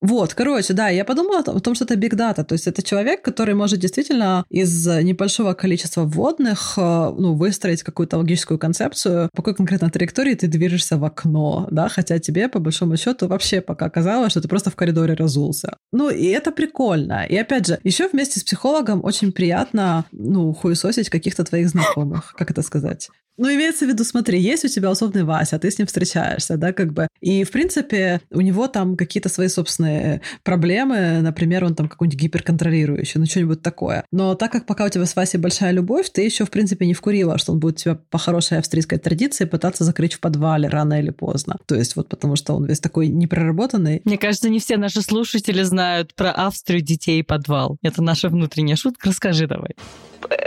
Вот, 0.00 0.34
короче, 0.34 0.74
да, 0.74 0.88
я 0.88 1.04
подумала 1.04 1.40
о 1.40 1.60
том, 1.60 1.74
что 1.74 1.84
это 1.84 1.94
big 1.94 2.14
data, 2.14 2.44
то 2.44 2.52
есть 2.52 2.68
это 2.68 2.82
человек, 2.82 3.22
который 3.22 3.54
может 3.54 3.80
действительно 3.80 4.44
из 4.48 4.86
небольшого 4.86 5.54
количества 5.58 6.04
вводных 6.04 6.74
э, 6.76 6.80
ну, 6.80 7.34
выстроить 7.34 7.82
какую-то 7.82 8.16
логическую 8.16 8.58
концепцию, 8.58 9.28
по 9.34 9.42
какой 9.42 9.54
конкретно 9.54 9.90
траектории 9.90 10.34
ты 10.34 10.46
движешься 10.46 10.96
в 10.96 11.04
окно, 11.04 11.68
да, 11.70 11.88
хотя 11.88 12.18
тебе, 12.18 12.48
по 12.48 12.58
большому 12.58 12.96
счету, 12.96 13.28
вообще 13.28 13.60
пока 13.60 13.90
казалось, 13.90 14.32
что 14.32 14.40
ты 14.40 14.48
просто 14.48 14.70
в 14.70 14.76
коридоре 14.76 15.14
разулся. 15.14 15.76
Ну, 15.92 16.10
и 16.10 16.26
это 16.26 16.52
прикольно. 16.52 17.26
И 17.28 17.36
опять 17.36 17.66
же, 17.66 17.78
еще 17.84 18.08
вместе 18.08 18.40
с 18.40 18.44
психологом 18.44 19.04
очень 19.04 19.32
приятно, 19.32 20.04
ну, 20.12 20.52
хуесосить 20.54 21.10
каких-то 21.10 21.44
твоих 21.44 21.68
знакомых, 21.68 22.34
как 22.36 22.50
это 22.50 22.62
сказать. 22.62 23.10
Ну, 23.38 23.48
имеется 23.54 23.86
в 23.86 23.88
виду, 23.88 24.02
смотри, 24.02 24.40
есть 24.40 24.64
у 24.64 24.68
тебя 24.68 24.90
условный 24.90 25.22
Вася, 25.22 25.60
ты 25.60 25.70
с 25.70 25.78
ним 25.78 25.86
встречаешься, 25.86 26.56
да, 26.56 26.72
как 26.72 26.92
бы. 26.92 27.06
И, 27.20 27.44
в 27.44 27.52
принципе, 27.52 28.20
у 28.32 28.40
него 28.40 28.66
там 28.66 28.96
какие-то 28.96 29.28
свои 29.28 29.46
собственные 29.46 30.22
проблемы. 30.42 31.20
Например, 31.20 31.64
он 31.64 31.76
там 31.76 31.88
какой-нибудь 31.88 32.20
гиперконтролирующий, 32.20 33.20
ну, 33.20 33.26
что-нибудь 33.26 33.62
такое. 33.62 34.04
Но 34.10 34.34
так 34.34 34.50
как 34.50 34.66
пока 34.66 34.86
у 34.86 34.88
тебя 34.88 35.06
с 35.06 35.14
Васей 35.14 35.38
большая 35.48 35.72
любовь, 35.72 36.10
ты 36.10 36.22
еще, 36.22 36.44
в 36.44 36.50
принципе, 36.50 36.84
не 36.84 36.92
вкурила, 36.92 37.38
что 37.38 37.52
он 37.52 37.58
будет 37.58 37.76
тебя 37.76 37.98
по 38.10 38.18
хорошей 38.18 38.58
австрийской 38.58 38.98
традиции 38.98 39.46
пытаться 39.46 39.82
закрыть 39.82 40.12
в 40.12 40.20
подвале 40.20 40.68
рано 40.68 41.00
или 41.00 41.08
поздно. 41.08 41.56
То 41.66 41.74
есть 41.74 41.96
вот 41.96 42.08
потому 42.08 42.36
что 42.36 42.52
он 42.52 42.66
весь 42.66 42.80
такой 42.80 43.08
непроработанный. 43.08 44.02
Мне 44.04 44.18
кажется, 44.18 44.50
не 44.50 44.58
все 44.58 44.76
наши 44.76 45.00
слушатели 45.00 45.62
знают 45.62 46.14
про 46.14 46.32
Австрию, 46.32 46.82
детей 46.82 47.20
и 47.20 47.22
подвал. 47.22 47.78
Это 47.82 48.02
наша 48.02 48.28
внутренняя 48.28 48.76
шутка. 48.76 49.08
Расскажи 49.08 49.46
давай. 49.46 49.70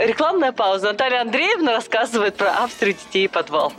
Рекламная 0.06 0.52
пауза. 0.52 0.92
Наталья 0.92 1.22
Андреевна 1.22 1.72
рассказывает 1.72 2.36
про 2.36 2.62
Австрию, 2.62 2.94
детей 2.94 3.24
и 3.24 3.28
подвал. 3.28 3.72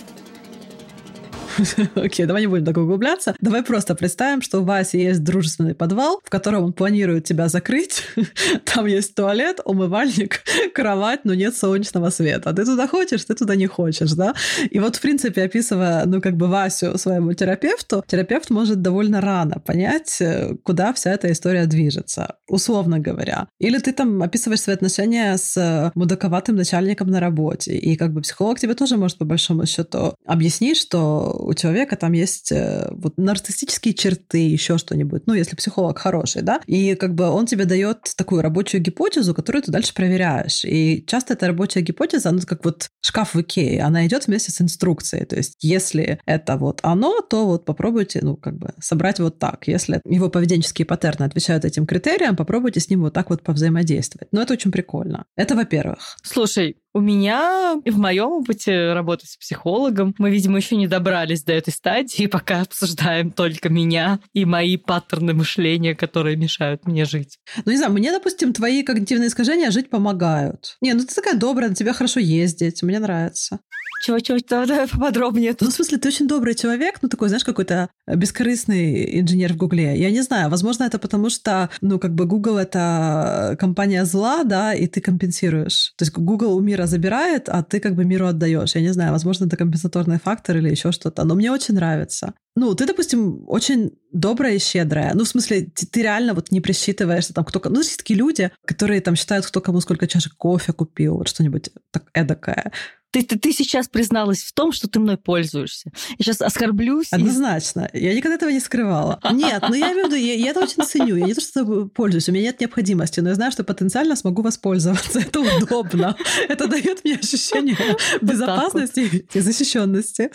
Окей, 1.95 2.25
давай 2.25 2.41
не 2.41 2.47
будем 2.47 2.65
так 2.65 2.77
углубляться. 2.77 3.35
Давай 3.41 3.63
просто 3.63 3.95
представим, 3.95 4.41
что 4.41 4.59
у 4.59 4.63
Васи 4.63 4.97
есть 4.97 5.23
дружественный 5.23 5.75
подвал, 5.75 6.19
в 6.23 6.29
котором 6.29 6.63
он 6.63 6.73
планирует 6.73 7.25
тебя 7.25 7.47
закрыть. 7.47 8.03
Там 8.65 8.85
есть 8.85 9.15
туалет, 9.15 9.59
умывальник, 9.65 10.41
кровать, 10.73 11.21
но 11.25 11.33
нет 11.33 11.55
солнечного 11.55 12.09
света. 12.09 12.53
Ты 12.53 12.65
туда 12.65 12.87
хочешь, 12.87 13.23
ты 13.25 13.35
туда 13.35 13.55
не 13.55 13.67
хочешь, 13.67 14.11
да? 14.11 14.33
И 14.69 14.79
вот, 14.79 14.95
в 14.95 15.01
принципе, 15.01 15.43
описывая, 15.43 16.05
ну, 16.05 16.21
как 16.21 16.37
бы 16.37 16.47
Васю 16.47 16.97
своему 16.97 17.33
терапевту, 17.33 18.03
терапевт 18.07 18.49
может 18.49 18.81
довольно 18.81 19.21
рано 19.21 19.59
понять, 19.59 20.17
э, 20.21 20.55
куда 20.63 20.93
вся 20.93 21.11
эта 21.11 21.31
история 21.31 21.65
движется, 21.65 22.35
условно 22.47 22.99
говоря. 22.99 23.47
Или 23.59 23.77
ты 23.79 23.93
там 23.93 24.21
описываешь 24.21 24.61
свои 24.61 24.75
отношения 24.75 25.37
с 25.37 25.57
э, 25.57 25.91
мудаковатым 25.95 26.55
начальником 26.55 27.09
на 27.09 27.19
работе, 27.19 27.75
и 27.75 27.95
как 27.95 28.13
бы 28.13 28.21
психолог 28.21 28.59
тебе 28.59 28.73
тоже 28.73 28.97
может 28.97 29.17
по 29.17 29.25
большому 29.25 29.65
счету 29.65 30.15
объяснить, 30.25 30.77
что 30.77 31.42
у 31.43 31.53
человека 31.53 31.95
там 31.95 32.13
есть 32.13 32.51
э, 32.51 32.87
вот 32.91 33.17
нарциссические 33.17 33.93
черты, 33.93 34.37
еще 34.37 34.77
что-нибудь, 34.77 35.23
ну, 35.25 35.33
если 35.33 35.55
психолог 35.55 35.97
хороший, 35.99 36.41
да, 36.41 36.61
и 36.65 36.95
как 36.95 37.15
бы 37.15 37.29
он 37.29 37.45
тебе 37.45 37.65
дает 37.65 38.13
такую 38.15 38.41
рабочую 38.41 38.81
гипотезу, 38.81 39.33
которую 39.33 39.63
ты 39.63 39.71
дальше 39.71 39.93
проверяешь. 39.93 40.65
И 40.65 41.03
часто 41.05 41.33
эта 41.33 41.47
рабочая 41.47 41.81
гипотеза, 41.81 42.29
она 42.29 42.41
как 42.41 42.65
вот 42.65 42.87
шкаф 43.01 43.33
в 43.33 43.41
Икее, 43.41 43.81
она 43.81 44.05
идет 44.05 44.27
вместе 44.27 44.51
с 44.51 44.61
инструкцией. 44.61 45.25
То 45.25 45.35
есть 45.35 45.57
если 45.61 46.19
это 46.25 46.57
вот 46.57 46.79
оно, 46.83 47.21
то 47.21 47.45
вот 47.45 47.65
попробуйте, 47.65 48.19
ну, 48.21 48.35
как 48.35 48.57
бы 48.57 48.73
собрать 48.81 49.19
вот 49.19 49.39
так. 49.39 49.67
Если 49.67 50.01
его 50.05 50.29
поведенческие 50.29 50.85
паттерны 50.85 51.23
отвечают 51.23 51.65
этим 51.65 51.85
критериям, 51.85 52.35
попробуйте 52.35 52.79
с 52.79 52.89
ним 52.89 53.01
вот 53.01 53.13
так 53.13 53.29
вот 53.29 53.43
повзаимодействовать. 53.43 54.29
Но 54.31 54.41
это 54.41 54.53
очень 54.53 54.71
прикольно. 54.71 55.25
Это 55.35 55.55
во-первых. 55.55 56.17
Слушай, 56.23 56.77
у 56.93 57.01
меня 57.01 57.75
в 57.85 57.97
моем 57.97 58.31
опыте 58.31 58.93
работы 58.93 59.25
с 59.25 59.35
психологом 59.35 60.13
мы, 60.17 60.29
видимо, 60.29 60.57
еще 60.57 60.75
не 60.75 60.87
добрались 60.87 61.43
до 61.43 61.53
этой 61.53 61.71
стадии, 61.71 62.27
пока 62.31 62.61
обсуждаем 62.61 63.31
только 63.31 63.69
меня 63.69 64.19
и 64.33 64.45
мои 64.45 64.77
паттерны 64.77 65.33
мышления, 65.33 65.95
которые 65.95 66.35
мешают 66.35 66.85
мне 66.85 67.05
жить. 67.05 67.39
Ну, 67.65 67.71
не 67.71 67.77
знаю, 67.77 67.93
мне, 67.93 68.11
допустим, 68.11 68.53
твои 68.53 68.83
когнитивные 68.83 69.27
искажения 69.27 69.71
жить 69.71 69.89
помогают. 69.89 70.77
Не, 70.81 70.93
ну 70.93 71.05
ты 71.05 71.13
такая 71.13 71.35
добрая, 71.35 71.69
на 71.69 71.75
тебя 71.75 71.93
хорошо 71.93 72.19
ездить, 72.19 72.83
мне 72.83 72.99
нравится. 72.99 73.59
Чего-чего, 74.03 74.37
давай 74.49 74.85
поподробнее. 74.91 75.55
Ну, 75.61 75.69
в 75.69 75.73
смысле, 75.73 75.97
ты 75.97 76.09
очень 76.09 76.27
добрый 76.27 76.55
человек, 76.55 76.95
ну, 77.01 77.07
такой, 77.07 77.29
знаешь, 77.29 77.45
какой-то 77.45 77.87
бескорыстный 78.05 79.21
инженер 79.21 79.53
в 79.53 79.55
Гугле. 79.55 79.97
Я 79.97 80.11
не 80.11 80.21
знаю, 80.21 80.49
возможно, 80.49 80.83
это 80.83 80.99
потому 80.99 81.29
что, 81.29 81.69
ну, 81.79 81.99
как 81.99 82.13
бы 82.13 82.25
Google— 82.25 82.57
это 82.59 83.55
компания 83.57 84.03
зла, 84.03 84.43
да, 84.43 84.73
и 84.73 84.87
ты 84.87 84.99
компенсируешь. 84.99 85.93
То 85.95 86.03
есть 86.03 86.11
Google 86.17 86.53
у 86.53 86.59
мира 86.59 86.85
забирает, 86.85 87.47
а 87.47 87.63
ты 87.63 87.79
как 87.79 87.95
бы 87.95 88.03
миру 88.03 88.27
отдаешь. 88.27 88.75
Я 88.75 88.81
не 88.81 88.91
знаю, 88.91 89.13
возможно, 89.13 89.45
это 89.45 89.55
компенсаторный 89.55 90.19
фактор 90.19 90.57
или 90.57 90.69
еще 90.69 90.91
что-то, 90.91 91.23
но 91.23 91.35
мне 91.35 91.49
очень 91.49 91.75
нравится. 91.75 92.33
Ну, 92.57 92.75
ты, 92.75 92.85
допустим, 92.85 93.45
очень 93.47 93.91
добрая 94.11 94.55
и 94.55 94.59
щедрая. 94.59 95.13
Ну, 95.13 95.23
в 95.23 95.29
смысле, 95.29 95.71
ты, 95.73 95.87
ты 95.87 96.01
реально 96.01 96.33
вот 96.33 96.51
не 96.51 96.59
присчитываешься 96.59 97.33
там, 97.33 97.45
кто... 97.45 97.61
Ну, 97.69 97.79
есть 97.79 97.97
такие 97.97 98.19
люди, 98.19 98.51
которые 98.65 98.99
там 98.99 99.15
считают, 99.15 99.45
кто 99.45 99.61
кому 99.61 99.79
сколько 99.79 100.07
чашек 100.07 100.33
кофе 100.35 100.73
купил, 100.73 101.17
вот 101.17 101.29
что-нибудь 101.29 101.69
так 101.91 102.09
эдакое. 102.13 102.73
Ты, 103.13 103.21
ты, 103.21 103.37
ты 103.37 103.53
сейчас 103.53 103.87
призналась 103.87 104.41
в 104.43 104.53
том, 104.53 104.71
что 104.71 104.87
ты 104.87 104.99
мной 104.99 105.17
пользуешься. 105.17 105.91
Я 106.17 106.25
сейчас 106.25 106.41
оскорблюсь. 106.41 107.09
Однозначно. 107.11 107.87
И... 107.93 108.03
Я 108.03 108.15
никогда 108.15 108.37
этого 108.37 108.49
не 108.49 108.59
скрывала. 108.59 109.19
Нет, 109.31 109.63
ну 109.69 109.75
я 109.75 109.91
имею 109.91 110.07
в 110.07 110.09
виду, 110.09 110.15
я, 110.15 110.33
я 110.33 110.49
это 110.49 110.61
очень 110.61 110.83
ценю. 110.83 111.15
Я 111.15 111.27
не 111.27 111.35
то, 111.35 111.41
что 111.41 111.85
пользуюсь, 111.85 112.27
у 112.27 112.31
меня 112.31 112.45
нет 112.45 112.59
необходимости, 112.59 113.19
но 113.19 113.29
я 113.29 113.35
знаю, 113.35 113.51
что 113.51 113.63
потенциально 113.63 114.15
смогу 114.15 114.41
воспользоваться. 114.41 115.19
Это 115.19 115.41
удобно. 115.41 116.17
Это 116.49 116.67
дает 116.67 117.03
мне 117.03 117.15
ощущение 117.15 117.77
безопасности 118.19 119.27
и 119.31 119.39
защищенности. 119.39 120.31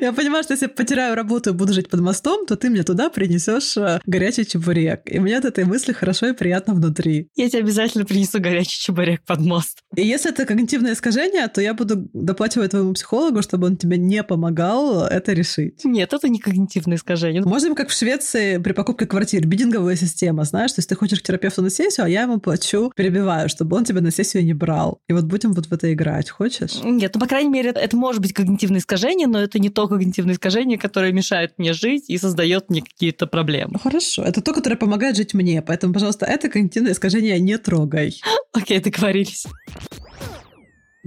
Я 0.00 0.12
понимаю, 0.12 0.44
что 0.44 0.54
если 0.54 0.66
я 0.66 0.70
потеряю 0.70 1.16
работу 1.16 1.50
и 1.50 1.52
буду 1.52 1.72
жить 1.72 1.88
под 1.88 2.00
мостом, 2.00 2.46
то 2.46 2.56
ты 2.56 2.70
мне 2.70 2.84
туда 2.84 3.10
принесешь 3.10 3.76
э, 3.76 4.00
горячий 4.06 4.46
чебурек. 4.46 5.02
И 5.06 5.18
мне 5.18 5.36
от 5.36 5.44
этой 5.44 5.64
мысли 5.64 5.92
хорошо 5.92 6.28
и 6.28 6.32
приятно 6.32 6.74
внутри. 6.74 7.30
Я 7.34 7.48
тебе 7.48 7.60
обязательно 7.60 8.04
принесу 8.04 8.38
горячий 8.38 8.80
чебурек 8.80 9.24
под 9.24 9.40
мост. 9.40 9.80
И 9.96 10.06
если 10.06 10.30
это 10.30 10.46
когнитивное 10.46 10.92
искажение, 10.92 11.48
то 11.48 11.60
я 11.60 11.74
буду 11.74 12.07
доплачивать 12.12 12.70
твоему 12.70 12.92
психологу, 12.94 13.42
чтобы 13.42 13.66
он 13.66 13.76
тебе 13.76 13.96
не 13.98 14.22
помогал 14.22 15.04
это 15.04 15.32
решить. 15.32 15.84
Нет, 15.84 16.12
это 16.12 16.28
не 16.28 16.38
когнитивное 16.38 16.96
искажение. 16.96 17.42
Можем, 17.42 17.74
как 17.74 17.88
в 17.88 17.96
Швеции 17.96 18.58
при 18.58 18.72
покупке 18.72 19.06
квартир, 19.06 19.46
бидинговая 19.46 19.96
система, 19.96 20.44
знаешь, 20.44 20.72
то 20.72 20.80
есть 20.80 20.88
ты 20.88 20.94
хочешь 20.94 21.20
к 21.20 21.22
терапевту 21.22 21.62
на 21.62 21.70
сессию, 21.70 22.06
а 22.06 22.08
я 22.08 22.22
ему 22.22 22.38
плачу, 22.40 22.92
перебиваю, 22.96 23.48
чтобы 23.48 23.76
он 23.76 23.84
тебя 23.84 24.00
на 24.00 24.10
сессию 24.10 24.44
не 24.44 24.54
брал. 24.54 25.00
И 25.08 25.12
вот 25.12 25.24
будем 25.24 25.52
вот 25.52 25.66
в 25.66 25.72
это 25.72 25.92
играть. 25.92 26.30
Хочешь? 26.30 26.82
Нет, 26.82 27.12
ну, 27.14 27.20
по 27.20 27.26
крайней 27.26 27.50
мере, 27.50 27.70
это, 27.70 27.96
может 27.96 28.20
быть 28.20 28.32
когнитивное 28.32 28.80
искажение, 28.80 29.26
но 29.26 29.40
это 29.40 29.58
не 29.58 29.70
то 29.70 29.88
когнитивное 29.88 30.34
искажение, 30.34 30.78
которое 30.78 31.12
мешает 31.12 31.54
мне 31.58 31.72
жить 31.72 32.04
и 32.08 32.18
создает 32.18 32.70
мне 32.70 32.82
какие-то 32.82 33.26
проблемы. 33.26 33.72
Ну, 33.74 33.78
хорошо. 33.78 34.22
Это 34.22 34.40
то, 34.40 34.52
которое 34.52 34.76
помогает 34.76 35.16
жить 35.16 35.34
мне. 35.34 35.62
Поэтому, 35.62 35.92
пожалуйста, 35.92 36.26
это 36.26 36.48
когнитивное 36.48 36.92
искажение 36.92 37.38
не 37.40 37.58
трогай. 37.58 38.20
Окей, 38.52 38.80
договорились. 38.80 39.46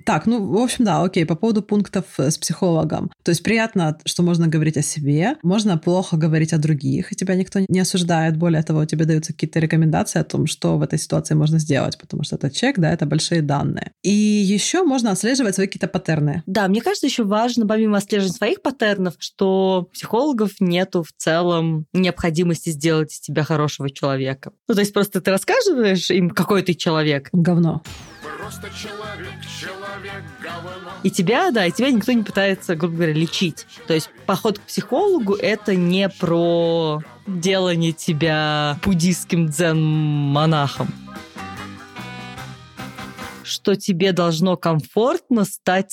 Так, 0.05 0.25
ну, 0.25 0.45
в 0.45 0.57
общем, 0.57 0.85
да, 0.85 1.03
окей, 1.03 1.25
по 1.25 1.35
поводу 1.35 1.61
пунктов 1.61 2.05
с 2.17 2.37
психологом. 2.37 3.11
То 3.23 3.31
есть 3.31 3.43
приятно, 3.43 3.97
что 4.05 4.23
можно 4.23 4.47
говорить 4.47 4.77
о 4.77 4.81
себе, 4.81 5.37
можно 5.43 5.77
плохо 5.77 6.17
говорить 6.17 6.53
о 6.53 6.57
других, 6.57 7.11
и 7.11 7.15
тебя 7.15 7.35
никто 7.35 7.59
не 7.67 7.79
осуждает. 7.79 8.37
Более 8.37 8.63
того, 8.63 8.85
тебе 8.85 9.05
даются 9.05 9.33
какие-то 9.33 9.59
рекомендации 9.59 10.19
о 10.19 10.23
том, 10.23 10.47
что 10.47 10.77
в 10.77 10.81
этой 10.81 10.99
ситуации 10.99 11.35
можно 11.35 11.59
сделать, 11.59 11.97
потому 11.97 12.23
что 12.23 12.35
это 12.35 12.49
чек, 12.49 12.79
да, 12.79 12.91
это 12.91 13.05
большие 13.05 13.41
данные. 13.41 13.91
И 14.03 14.11
еще 14.11 14.83
можно 14.83 15.11
отслеживать 15.11 15.55
свои 15.55 15.67
какие-то 15.67 15.87
паттерны. 15.87 16.43
Да, 16.45 16.67
мне 16.67 16.81
кажется, 16.81 17.07
еще 17.07 17.23
важно, 17.23 17.67
помимо 17.67 17.97
отслеживания 17.97 18.33
своих 18.33 18.61
паттернов, 18.61 19.15
что 19.19 19.89
психологов 19.93 20.51
нету 20.59 21.03
в 21.03 21.11
целом 21.15 21.85
необходимости 21.93 22.69
сделать 22.69 23.13
из 23.13 23.19
тебя 23.19 23.43
хорошего 23.43 23.89
человека. 23.89 24.51
Ну, 24.67 24.75
то 24.75 24.81
есть 24.81 24.93
просто 24.93 25.21
ты 25.21 25.31
рассказываешь 25.31 26.09
им, 26.09 26.29
какой 26.29 26.61
ты 26.63 26.73
человек. 26.73 27.29
Говно. 27.31 27.81
Просто 28.41 28.69
человек, 28.71 29.29
человек 29.59 30.23
говно. 30.41 30.91
И 31.03 31.11
тебя, 31.11 31.51
да, 31.51 31.67
и 31.67 31.71
тебя 31.71 31.91
никто 31.91 32.11
не 32.11 32.23
пытается, 32.23 32.75
грубо 32.75 32.95
говоря, 32.95 33.13
лечить. 33.13 33.67
То 33.85 33.93
есть 33.93 34.09
поход 34.25 34.57
к 34.57 34.63
психологу— 34.63 35.35
это 35.39 35.75
не 35.75 36.09
про 36.09 37.03
делание 37.27 37.91
тебя 37.91 38.79
буддийским 38.83 39.47
дзен-монахом 39.47 40.87
что 43.43 43.75
тебе 43.75 44.13
должно 44.13 44.55
комфортно 44.55 45.43
стать 45.43 45.91